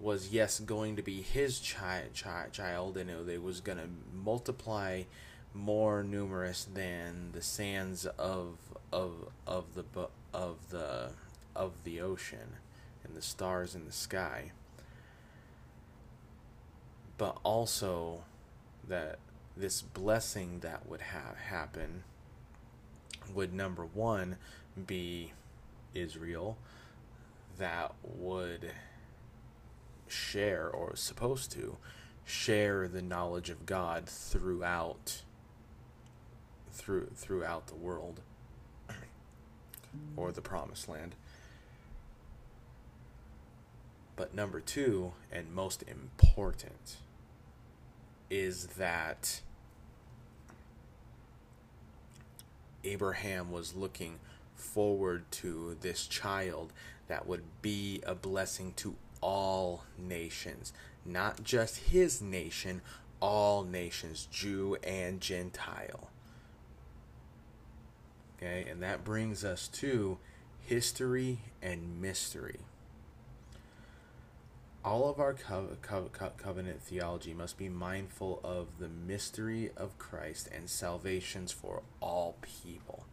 was 0.00 0.30
yes 0.30 0.58
going 0.58 0.96
to 0.96 1.02
be 1.02 1.22
his 1.22 1.60
chi- 1.60 2.06
chi- 2.20 2.48
child. 2.50 2.96
And 2.96 3.08
it 3.08 3.40
was 3.40 3.60
going 3.60 3.78
to 3.78 3.88
multiply 4.12 5.04
more 5.54 6.02
numerous 6.02 6.64
than 6.64 7.30
the 7.30 7.42
sands 7.42 8.04
of 8.04 8.56
of 8.92 9.28
of 9.46 9.74
the 9.74 10.08
of 10.34 10.70
the 10.70 11.10
of 11.58 11.72
the 11.84 12.00
ocean 12.00 12.56
and 13.04 13.14
the 13.14 13.20
stars 13.20 13.74
in 13.74 13.84
the 13.84 13.92
sky 13.92 14.52
but 17.18 17.36
also 17.42 18.22
that 18.86 19.18
this 19.56 19.82
blessing 19.82 20.60
that 20.60 20.88
would 20.88 21.00
have 21.00 21.36
happen 21.36 22.04
would 23.34 23.52
number 23.52 23.84
one 23.84 24.36
be 24.86 25.32
Israel 25.94 26.56
that 27.58 27.92
would 28.02 28.70
share 30.06 30.68
or 30.68 30.94
supposed 30.94 31.50
to 31.52 31.76
share 32.24 32.86
the 32.88 33.02
knowledge 33.02 33.50
of 33.50 33.66
God 33.66 34.06
throughout 34.06 35.22
through 36.70 37.08
throughout 37.16 37.66
the 37.66 37.74
world 37.74 38.20
or 40.16 40.30
the 40.30 40.40
promised 40.40 40.88
land. 40.88 41.14
But 44.18 44.34
number 44.34 44.58
two, 44.58 45.12
and 45.30 45.54
most 45.54 45.84
important, 45.86 46.96
is 48.28 48.66
that 48.76 49.42
Abraham 52.82 53.52
was 53.52 53.76
looking 53.76 54.18
forward 54.56 55.30
to 55.30 55.76
this 55.82 56.08
child 56.08 56.72
that 57.06 57.28
would 57.28 57.44
be 57.62 58.02
a 58.04 58.16
blessing 58.16 58.72
to 58.78 58.96
all 59.20 59.84
nations, 59.96 60.72
not 61.04 61.44
just 61.44 61.76
his 61.76 62.20
nation, 62.20 62.82
all 63.20 63.62
nations, 63.62 64.26
Jew 64.32 64.76
and 64.82 65.20
Gentile. 65.20 66.10
Okay, 68.36 68.66
and 68.68 68.82
that 68.82 69.04
brings 69.04 69.44
us 69.44 69.68
to 69.68 70.18
history 70.66 71.38
and 71.62 72.00
mystery. 72.00 72.58
All 74.84 75.10
of 75.10 75.18
our 75.18 75.34
co- 75.34 75.76
co- 75.82 76.08
co- 76.12 76.32
covenant 76.36 76.80
theology 76.80 77.34
must 77.34 77.58
be 77.58 77.68
mindful 77.68 78.40
of 78.44 78.78
the 78.78 78.88
mystery 78.88 79.70
of 79.76 79.98
Christ 79.98 80.48
and 80.54 80.70
salvations 80.70 81.50
for 81.50 81.82
all 82.00 82.36
people. 82.42 83.04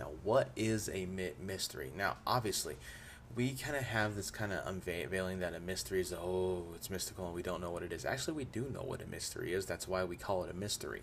Now, 0.00 0.08
what 0.24 0.50
is 0.56 0.90
a 0.92 1.06
mystery? 1.06 1.92
Now, 1.96 2.16
obviously, 2.26 2.76
we 3.36 3.52
kind 3.52 3.76
of 3.76 3.84
have 3.84 4.16
this 4.16 4.32
kind 4.32 4.52
of 4.52 4.66
unveiling 4.66 5.38
that 5.38 5.54
a 5.54 5.60
mystery 5.60 6.00
is, 6.00 6.12
oh, 6.12 6.64
it's 6.74 6.90
mystical 6.90 7.26
and 7.26 7.34
we 7.34 7.42
don't 7.42 7.60
know 7.60 7.70
what 7.70 7.84
it 7.84 7.92
is. 7.92 8.04
Actually, 8.04 8.34
we 8.34 8.44
do 8.44 8.68
know 8.74 8.82
what 8.82 9.00
a 9.00 9.06
mystery 9.06 9.54
is. 9.54 9.64
That's 9.64 9.86
why 9.86 10.02
we 10.02 10.16
call 10.16 10.42
it 10.42 10.50
a 10.50 10.54
mystery. 10.54 11.02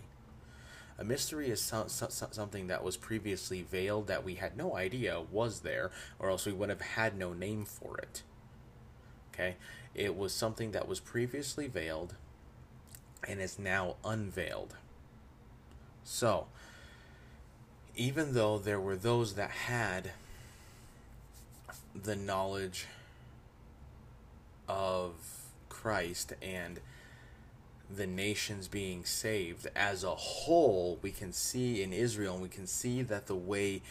A 0.98 1.02
mystery 1.02 1.48
is 1.48 1.62
so, 1.62 1.86
so, 1.88 2.08
something 2.10 2.66
that 2.66 2.84
was 2.84 2.98
previously 2.98 3.62
veiled 3.62 4.06
that 4.08 4.22
we 4.22 4.34
had 4.34 4.54
no 4.54 4.76
idea 4.76 5.18
was 5.18 5.60
there, 5.60 5.90
or 6.18 6.28
else 6.28 6.44
we 6.44 6.52
would 6.52 6.68
have 6.68 6.82
had 6.82 7.16
no 7.16 7.32
name 7.32 7.64
for 7.64 7.96
it. 7.96 8.22
Okay? 9.40 9.56
It 9.94 10.16
was 10.16 10.32
something 10.32 10.72
that 10.72 10.86
was 10.86 11.00
previously 11.00 11.66
veiled 11.66 12.14
and 13.26 13.40
is 13.40 13.58
now 13.58 13.96
unveiled. 14.04 14.76
So, 16.04 16.46
even 17.96 18.34
though 18.34 18.58
there 18.58 18.80
were 18.80 18.96
those 18.96 19.34
that 19.34 19.50
had 19.50 20.12
the 21.94 22.16
knowledge 22.16 22.86
of 24.68 25.12
Christ 25.68 26.34
and 26.40 26.80
the 27.94 28.06
nations 28.06 28.68
being 28.68 29.04
saved 29.04 29.66
as 29.74 30.04
a 30.04 30.14
whole, 30.14 30.98
we 31.02 31.10
can 31.10 31.32
see 31.32 31.82
in 31.82 31.92
Israel, 31.92 32.34
and 32.34 32.42
we 32.42 32.48
can 32.48 32.66
see 32.66 33.02
that 33.02 33.26
the 33.26 33.34
way 33.34 33.82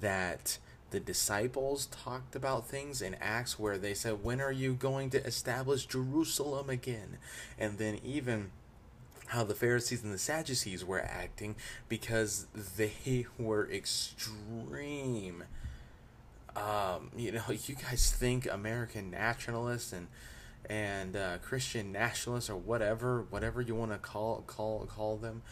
that 0.00 0.58
the 0.90 1.00
disciples 1.00 1.86
talked 1.86 2.34
about 2.34 2.66
things 2.66 3.02
in 3.02 3.14
Acts 3.20 3.58
where 3.58 3.78
they 3.78 3.94
said, 3.94 4.24
When 4.24 4.40
are 4.40 4.52
you 4.52 4.74
going 4.74 5.10
to 5.10 5.24
establish 5.24 5.86
Jerusalem 5.86 6.70
again? 6.70 7.18
And 7.58 7.78
then 7.78 7.98
even 8.04 8.50
how 9.28 9.44
the 9.44 9.54
Pharisees 9.54 10.02
and 10.02 10.12
the 10.12 10.18
Sadducees 10.18 10.84
were 10.84 11.00
acting 11.00 11.56
because 11.88 12.46
they 12.76 13.26
were 13.38 13.70
extreme. 13.70 15.44
Um, 16.56 17.10
you 17.16 17.32
know, 17.32 17.42
you 17.50 17.74
guys 17.74 18.10
think 18.10 18.46
American 18.50 19.10
nationalists 19.10 19.92
and 19.92 20.08
and 20.68 21.16
uh, 21.16 21.38
Christian 21.38 21.92
nationalists 21.92 22.50
or 22.50 22.56
whatever, 22.56 23.24
whatever 23.30 23.62
you 23.62 23.74
want 23.74 23.92
to 23.92 23.98
call 23.98 24.42
call 24.46 24.86
call 24.86 25.16
them, 25.16 25.42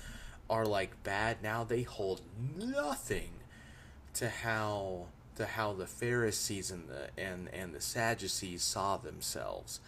are 0.48 0.66
like 0.66 1.02
bad. 1.04 1.42
Now 1.42 1.64
they 1.64 1.82
hold 1.82 2.22
nothing 2.56 3.30
to 4.14 4.28
how 4.30 5.06
to 5.36 5.46
how 5.46 5.72
the 5.72 5.86
Pharisees 5.86 6.70
and 6.70 6.88
the 6.88 7.08
and 7.18 7.48
and 7.52 7.74
the 7.74 7.80
Sadducees 7.80 8.62
saw 8.62 8.96
themselves, 8.96 9.80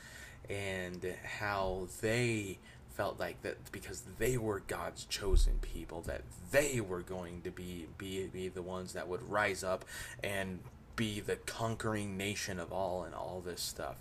and 0.48 1.14
how 1.40 1.88
they 2.00 2.58
felt 2.98 3.20
like 3.20 3.40
that 3.42 3.70
because 3.70 4.02
they 4.18 4.36
were 4.36 4.60
God's 4.66 5.04
chosen 5.04 5.60
people 5.60 6.02
that 6.02 6.22
they 6.50 6.80
were 6.80 7.02
going 7.02 7.42
to 7.42 7.50
be 7.50 7.86
be 7.96 8.26
be 8.26 8.48
the 8.48 8.62
ones 8.62 8.92
that 8.92 9.06
would 9.06 9.22
rise 9.30 9.62
up 9.62 9.84
and 10.22 10.58
be 10.96 11.20
the 11.20 11.36
conquering 11.36 12.16
nation 12.16 12.58
of 12.58 12.72
all 12.72 13.04
and 13.04 13.14
all 13.14 13.40
this 13.44 13.60
stuff. 13.60 13.96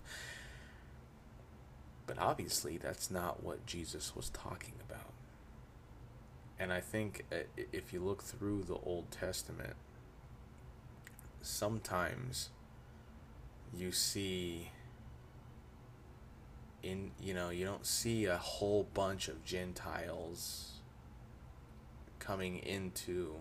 But 2.08 2.18
obviously 2.18 2.78
that's 2.78 3.12
not 3.12 3.44
what 3.44 3.68
Jesus 3.68 4.16
was 4.16 4.30
talking 4.30 4.74
about. 4.90 5.12
And 6.60 6.74
I 6.74 6.80
think 6.80 7.26
uh, 7.32 7.36
if 7.72 7.94
you 7.94 8.00
look 8.00 8.24
through 8.24 8.64
the 8.64 8.80
Old 8.84 9.12
Testament 9.12 9.76
sometimes 11.48 12.50
you 13.74 13.92
see 13.92 14.70
in 16.84 17.12
you 17.22 17.34
know 17.34 17.50
you 17.50 17.66
don't 17.66 17.86
see 17.86 18.26
a 18.26 18.38
whole 18.38 18.88
bunch 18.94 19.28
of 19.28 19.44
gentiles 19.46 20.74
coming 22.20 22.58
into 22.58 23.36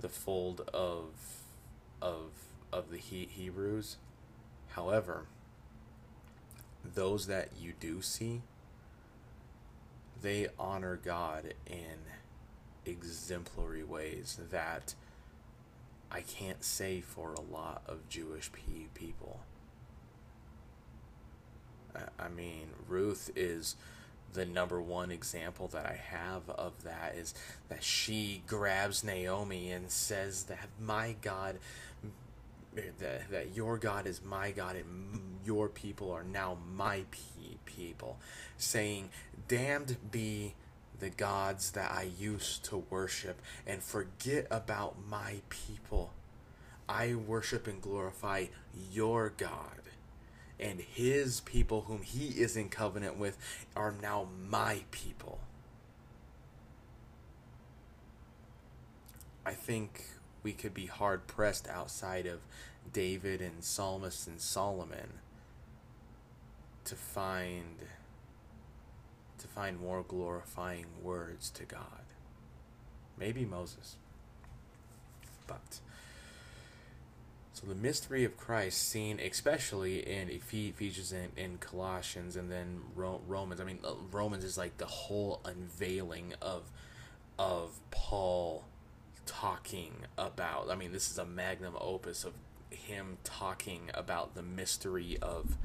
the 0.00 0.08
fold 0.08 0.68
of 0.74 1.10
of 2.02 2.30
of 2.72 2.90
the 2.90 2.98
he- 2.98 3.28
Hebrews. 3.30 3.96
However 4.68 5.26
those 6.84 7.26
that 7.26 7.48
you 7.58 7.72
do 7.80 8.02
see 8.02 8.42
they 10.22 10.48
honor 10.58 10.96
God 11.02 11.54
in 11.66 11.98
exemplary 12.84 13.82
ways 13.82 14.38
that 14.50 14.94
I 16.10 16.20
can't 16.20 16.62
say 16.62 17.00
for 17.00 17.32
a 17.32 17.40
lot 17.40 17.82
of 17.86 18.08
Jewish 18.08 18.50
people. 18.94 19.40
I 22.18 22.28
mean, 22.28 22.68
Ruth 22.88 23.30
is 23.34 23.76
the 24.32 24.44
number 24.44 24.80
one 24.80 25.10
example 25.10 25.68
that 25.68 25.86
I 25.86 25.98
have 26.10 26.48
of 26.50 26.84
that 26.84 27.14
is 27.16 27.34
that 27.68 27.82
she 27.82 28.42
grabs 28.46 29.02
Naomi 29.02 29.70
and 29.70 29.90
says 29.90 30.44
that 30.44 30.68
my 30.80 31.16
God, 31.22 31.58
that, 32.74 33.30
that 33.30 33.56
your 33.56 33.78
God 33.78 34.06
is 34.06 34.22
my 34.22 34.50
God 34.50 34.76
and 34.76 35.38
your 35.44 35.68
people 35.68 36.10
are 36.12 36.24
now 36.24 36.58
my 36.74 37.04
people. 37.64 38.18
Saying, 38.58 39.10
Damned 39.48 39.96
be 40.10 40.54
the 40.98 41.10
gods 41.10 41.72
that 41.72 41.90
I 41.90 42.08
used 42.18 42.64
to 42.66 42.84
worship 42.90 43.40
and 43.66 43.82
forget 43.82 44.46
about 44.50 44.96
my 45.08 45.36
people. 45.48 46.12
I 46.88 47.14
worship 47.14 47.66
and 47.66 47.80
glorify 47.80 48.46
your 48.92 49.32
God. 49.36 49.82
And 50.58 50.80
his 50.80 51.40
people, 51.40 51.82
whom 51.82 52.02
he 52.02 52.28
is 52.40 52.56
in 52.56 52.70
covenant 52.70 53.18
with, 53.18 53.36
are 53.74 53.92
now 54.00 54.28
my 54.48 54.80
people. 54.90 55.38
I 59.44 59.52
think 59.52 60.04
we 60.42 60.52
could 60.52 60.74
be 60.74 60.86
hard 60.86 61.26
pressed 61.26 61.68
outside 61.68 62.26
of 62.26 62.40
David 62.92 63.40
and 63.40 63.62
Psalmist 63.62 64.26
and 64.26 64.40
Solomon 64.40 65.20
to 66.84 66.94
find 66.94 67.78
to 69.46 69.52
find 69.52 69.80
more 69.80 70.04
glorifying 70.06 70.86
words 71.02 71.50
to 71.50 71.64
God. 71.64 72.04
Maybe 73.18 73.44
Moses. 73.44 73.96
But 75.46 75.80
so 77.52 77.66
the 77.66 77.74
mystery 77.74 78.24
of 78.24 78.36
Christ 78.36 78.88
seen 78.88 79.18
especially 79.20 80.00
in 80.00 80.28
Ephesians 80.28 81.12
and, 81.12 81.30
in 81.36 81.58
Colossians 81.58 82.36
and 82.36 82.50
then 82.50 82.80
Romans. 82.94 83.60
I 83.60 83.64
mean 83.64 83.78
uh, 83.84 83.94
Romans 84.10 84.44
is 84.44 84.58
like 84.58 84.76
the 84.78 84.86
whole 84.86 85.40
unveiling 85.44 86.34
of 86.42 86.70
of 87.38 87.78
Paul 87.90 88.64
talking 89.24 89.92
about. 90.18 90.70
I 90.70 90.74
mean 90.74 90.92
this 90.92 91.10
is 91.10 91.18
a 91.18 91.24
magnum 91.24 91.74
opus 91.80 92.24
of 92.24 92.34
him 92.70 93.18
talking 93.24 93.90
about 93.94 94.34
the 94.34 94.42
mystery 94.42 95.16
of 95.22 95.56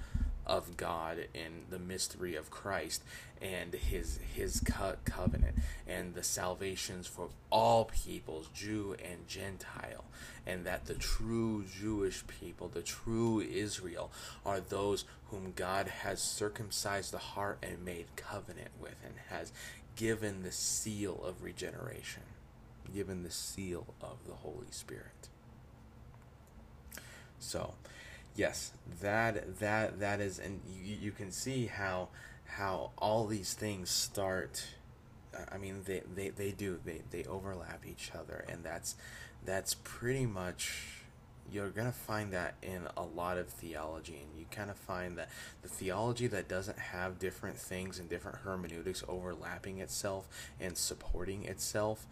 of 0.45 0.77
God 0.77 1.27
and 1.35 1.65
the 1.69 1.79
mystery 1.79 2.35
of 2.35 2.49
Christ 2.49 3.03
and 3.41 3.73
his 3.73 4.19
his 4.35 4.61
co- 4.65 4.97
covenant 5.05 5.57
and 5.87 6.13
the 6.13 6.23
salvations 6.23 7.07
for 7.07 7.29
all 7.49 7.85
peoples, 7.85 8.49
Jew 8.53 8.95
and 9.03 9.27
Gentile, 9.27 10.05
and 10.45 10.65
that 10.65 10.85
the 10.85 10.93
true 10.95 11.63
Jewish 11.63 12.25
people, 12.27 12.67
the 12.67 12.81
true 12.81 13.41
Israel, 13.41 14.11
are 14.45 14.59
those 14.59 15.05
whom 15.29 15.53
God 15.55 15.87
has 15.87 16.21
circumcised 16.21 17.11
the 17.11 17.17
heart 17.17 17.59
and 17.63 17.83
made 17.83 18.15
covenant 18.15 18.71
with, 18.79 18.95
and 19.03 19.15
has 19.29 19.51
given 19.95 20.43
the 20.43 20.51
seal 20.51 21.23
of 21.23 21.43
regeneration, 21.43 22.23
given 22.93 23.23
the 23.23 23.31
seal 23.31 23.93
of 24.01 24.17
the 24.27 24.33
Holy 24.33 24.71
Spirit. 24.71 25.29
So, 27.39 27.73
yes, 28.35 28.71
that 29.01 29.59
that 29.59 29.99
that 29.99 30.19
is, 30.21 30.39
and 30.39 30.61
you, 30.67 30.95
you 31.01 31.11
can 31.11 31.31
see 31.31 31.67
how 31.67 32.09
how 32.45 32.91
all 32.97 33.27
these 33.27 33.53
things 33.53 33.89
start. 33.89 34.65
Uh, 35.35 35.45
I 35.51 35.57
mean, 35.57 35.81
they, 35.85 36.01
they, 36.13 36.29
they 36.29 36.51
do 36.51 36.79
they, 36.83 37.01
they 37.09 37.23
overlap 37.25 37.85
each 37.87 38.11
other, 38.17 38.45
and 38.49 38.63
that's 38.63 38.95
that's 39.45 39.75
pretty 39.83 40.25
much 40.25 40.73
you're 41.51 41.69
gonna 41.69 41.91
find 41.91 42.31
that 42.31 42.55
in 42.61 42.87
a 42.95 43.03
lot 43.03 43.37
of 43.37 43.49
theology, 43.49 44.21
and 44.23 44.39
you 44.39 44.45
kind 44.51 44.69
of 44.69 44.77
find 44.77 45.17
that 45.17 45.29
the 45.61 45.69
theology 45.69 46.27
that 46.27 46.47
doesn't 46.47 46.79
have 46.79 47.19
different 47.19 47.57
things 47.57 47.99
and 47.99 48.09
different 48.09 48.39
hermeneutics 48.39 49.03
overlapping 49.07 49.79
itself 49.79 50.27
and 50.59 50.77
supporting 50.77 51.45
itself 51.45 52.05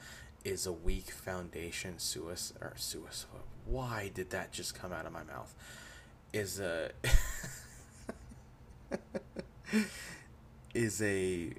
is 0.44 0.66
a 0.66 0.72
weak 0.72 1.12
foundation. 1.12 2.00
Suicide 2.00 2.58
or 2.62 2.74
suicide. 2.76 3.30
Why 3.66 4.12
did 4.14 4.30
that 4.32 4.52
just 4.52 4.78
come 4.80 4.92
out 4.92 5.06
of 5.06 5.14
my 5.14 5.24
mouth? 5.24 5.54
Is 6.32 6.60
a 6.60 6.92
is 10.74 11.02
a 11.02 11.54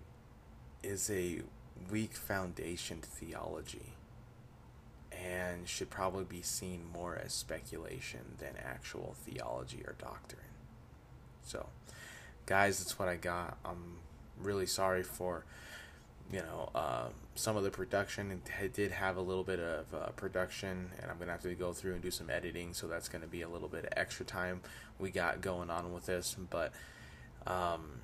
is 0.83 1.11
a 1.11 1.42
weak 1.90 2.14
foundation 2.14 2.98
theology 3.02 3.94
and 5.12 5.68
should 5.68 5.90
probably 5.90 6.24
be 6.24 6.42
seen 6.42 6.85
more 6.92 7.20
as 7.22 7.33
speculation 7.33 8.20
than 8.38 8.54
actual 8.64 9.14
theology 9.24 9.83
or 9.87 9.94
doctrine. 9.98 10.40
So, 11.42 11.66
guys, 12.46 12.78
that's 12.78 12.98
what 12.98 13.09
I 13.09 13.16
got. 13.16 13.59
I'm 13.64 13.98
really 14.40 14.66
sorry 14.66 15.02
for, 15.02 15.44
you 16.33 16.40
know, 16.40 16.71
uh, 16.75 17.09
some 17.35 17.57
of 17.57 17.64
the 17.64 17.71
production. 17.71 18.40
Did 18.73 18.93
have 18.93 19.16
a 19.16 19.21
little 19.21 19.45
bit 19.45 19.59
of 19.59 19.87
uh, 19.95 20.09
production, 20.11 20.90
and 21.01 21.11
I'm 21.11 21.16
to 21.27 21.33
have 21.33 21.43
to 21.43 21.55
go 21.55 21.73
through 21.73 21.95
and 21.95 22.03
do 22.03 22.11
some 22.11 22.31
editing, 22.31 22.73
so 22.73 22.87
that's 22.87 23.09
to 23.23 23.29
be 23.29 23.43
a 23.43 23.49
little 23.49 23.69
bit 23.69 23.85
of 23.85 23.90
extra 23.97 24.25
time 24.25 24.61
we 24.99 25.11
got 25.11 25.40
going 25.40 25.71
on 25.71 25.93
with 25.93 26.07
this. 26.07 26.37
But, 26.51 26.73
um, 27.47 28.01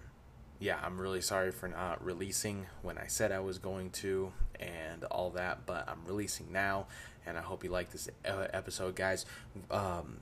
yeah, 0.58 0.78
I'm 0.82 0.98
really 0.98 1.20
sorry 1.20 1.52
for 1.52 1.68
not 1.68 2.04
releasing 2.04 2.66
when 2.82 2.98
I 2.98 3.06
said 3.06 3.30
I 3.30 3.40
was 3.40 3.58
going 3.58 3.90
to 3.90 4.32
and 4.58 5.04
all 5.04 5.30
that, 5.30 5.66
but 5.66 5.88
I'm 5.88 6.04
releasing 6.06 6.50
now, 6.50 6.86
and 7.26 7.38
I 7.38 7.42
hope 7.42 7.62
you 7.62 7.70
like 7.70 7.92
this 7.92 8.08
episode, 8.24 8.96
guys. 8.96 9.26
Um, 9.70 10.18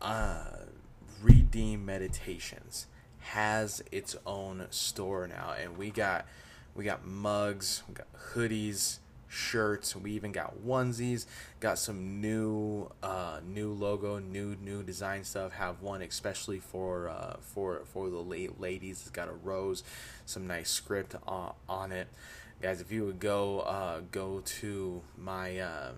uh, 0.00 0.44
Redeem 1.22 1.84
Meditations 1.84 2.86
has 3.20 3.82
its 3.90 4.16
own 4.26 4.66
store 4.70 5.26
now, 5.26 5.54
and 5.60 5.76
we 5.76 5.90
got 5.90 6.26
we 6.76 6.84
got 6.84 7.06
mugs, 7.06 7.82
we 7.88 7.94
got 7.94 8.06
hoodies, 8.34 8.98
shirts. 9.28 9.94
We 9.94 10.12
even 10.12 10.32
got 10.32 10.54
onesies. 10.64 11.26
Got 11.60 11.78
some 11.78 12.20
new, 12.20 12.90
uh, 13.02 13.40
new 13.46 13.72
logo, 13.72 14.18
new 14.18 14.56
new 14.62 14.82
design 14.82 15.24
stuff. 15.24 15.52
Have 15.52 15.82
one 15.82 16.02
especially 16.02 16.58
for 16.58 17.08
uh, 17.08 17.36
for 17.40 17.82
for 17.92 18.08
the 18.08 18.18
late 18.18 18.60
ladies. 18.60 19.02
It's 19.02 19.10
got 19.10 19.28
a 19.28 19.32
rose, 19.32 19.82
some 20.24 20.46
nice 20.46 20.70
script 20.70 21.14
on, 21.26 21.54
on 21.68 21.92
it, 21.92 22.08
guys. 22.62 22.80
If 22.80 22.90
you 22.92 23.04
would 23.04 23.20
go 23.20 23.60
uh, 23.60 24.00
go 24.10 24.42
to 24.60 25.02
my 25.16 25.60
um, 25.60 25.96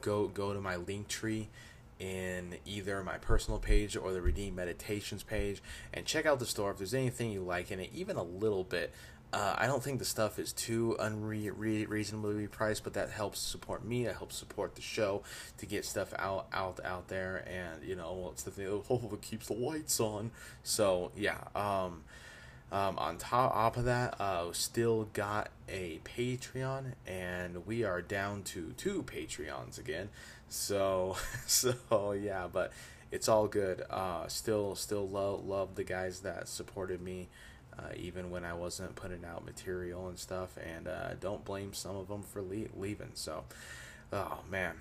go 0.00 0.28
go 0.28 0.52
to 0.52 0.60
my 0.60 0.76
link 0.76 1.08
tree 1.08 1.48
in 1.98 2.56
either 2.64 3.02
my 3.02 3.18
personal 3.18 3.58
page 3.58 3.96
or 3.96 4.12
the 4.12 4.20
Redeem 4.20 4.54
Meditations 4.54 5.22
page 5.22 5.62
and 5.92 6.04
check 6.04 6.26
out 6.26 6.38
the 6.38 6.46
store 6.46 6.70
if 6.70 6.78
there's 6.78 6.94
anything 6.94 7.30
you 7.30 7.40
like 7.40 7.70
in 7.70 7.80
it, 7.80 7.90
even 7.94 8.16
a 8.16 8.22
little 8.22 8.64
bit. 8.64 8.92
Uh, 9.32 9.54
I 9.58 9.66
don't 9.66 9.82
think 9.82 9.98
the 9.98 10.04
stuff 10.04 10.38
is 10.38 10.52
too 10.52 10.96
unreasonably 11.00 12.46
priced, 12.46 12.84
but 12.84 12.94
that 12.94 13.10
helps 13.10 13.40
support 13.40 13.84
me. 13.84 14.06
It 14.06 14.16
helps 14.16 14.36
support 14.36 14.76
the 14.76 14.82
show 14.82 15.22
to 15.58 15.66
get 15.66 15.84
stuff 15.84 16.14
out, 16.18 16.46
out, 16.52 16.80
out 16.84 17.08
there, 17.08 17.44
and 17.46 17.86
you 17.86 17.96
know, 17.96 18.30
it's 18.32 18.44
the 18.44 18.50
thing. 18.50 18.66
Hopefully, 18.88 19.18
keeps 19.20 19.48
the 19.48 19.54
lights 19.54 19.98
on. 20.00 20.30
So 20.62 21.10
yeah. 21.16 21.38
Um, 21.54 22.04
um, 22.72 22.98
on 22.98 23.16
top 23.16 23.76
of 23.76 23.84
that, 23.84 24.20
uh, 24.20 24.52
still 24.52 25.04
got 25.12 25.50
a 25.68 26.00
Patreon, 26.04 26.94
and 27.06 27.64
we 27.64 27.84
are 27.84 28.02
down 28.02 28.42
to 28.44 28.72
two 28.76 29.04
Patreons 29.04 29.78
again. 29.78 30.08
So, 30.48 31.16
so 31.46 32.12
yeah, 32.12 32.46
but 32.52 32.72
it's 33.10 33.28
all 33.28 33.46
good. 33.46 33.82
Uh, 33.90 34.26
still, 34.28 34.74
still 34.74 35.08
love 35.08 35.46
love 35.46 35.74
the 35.74 35.84
guys 35.84 36.20
that 36.20 36.48
supported 36.48 37.00
me 37.00 37.28
uh, 37.78 37.92
even 37.96 38.30
when 38.30 38.44
I 38.44 38.54
wasn't 38.54 38.94
putting 38.94 39.24
out 39.24 39.44
material 39.44 40.08
and 40.08 40.18
stuff. 40.18 40.56
And 40.64 40.88
uh, 40.88 41.14
don't 41.20 41.44
blame 41.44 41.72
some 41.72 41.96
of 41.96 42.08
them 42.08 42.22
for 42.22 42.40
le- 42.42 42.74
leaving. 42.76 43.10
So, 43.14 43.44
oh 44.12 44.38
man, 44.50 44.74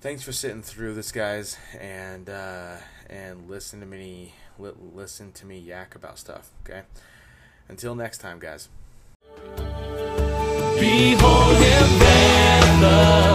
thanks 0.00 0.22
for 0.22 0.32
sitting 0.32 0.62
through 0.62 0.94
this, 0.94 1.12
guys, 1.12 1.56
and 1.78 2.28
uh, 2.28 2.76
and 3.08 3.48
listen 3.48 3.80
to 3.80 3.86
me 3.86 4.34
li- 4.58 4.72
listen 4.94 5.32
to 5.32 5.46
me 5.46 5.58
yak 5.58 5.94
about 5.94 6.18
stuff. 6.18 6.50
Okay, 6.64 6.82
until 7.68 7.94
next 7.94 8.18
time, 8.18 8.38
guys. 8.38 8.68
Behold 10.78 11.56
him. 11.56 13.31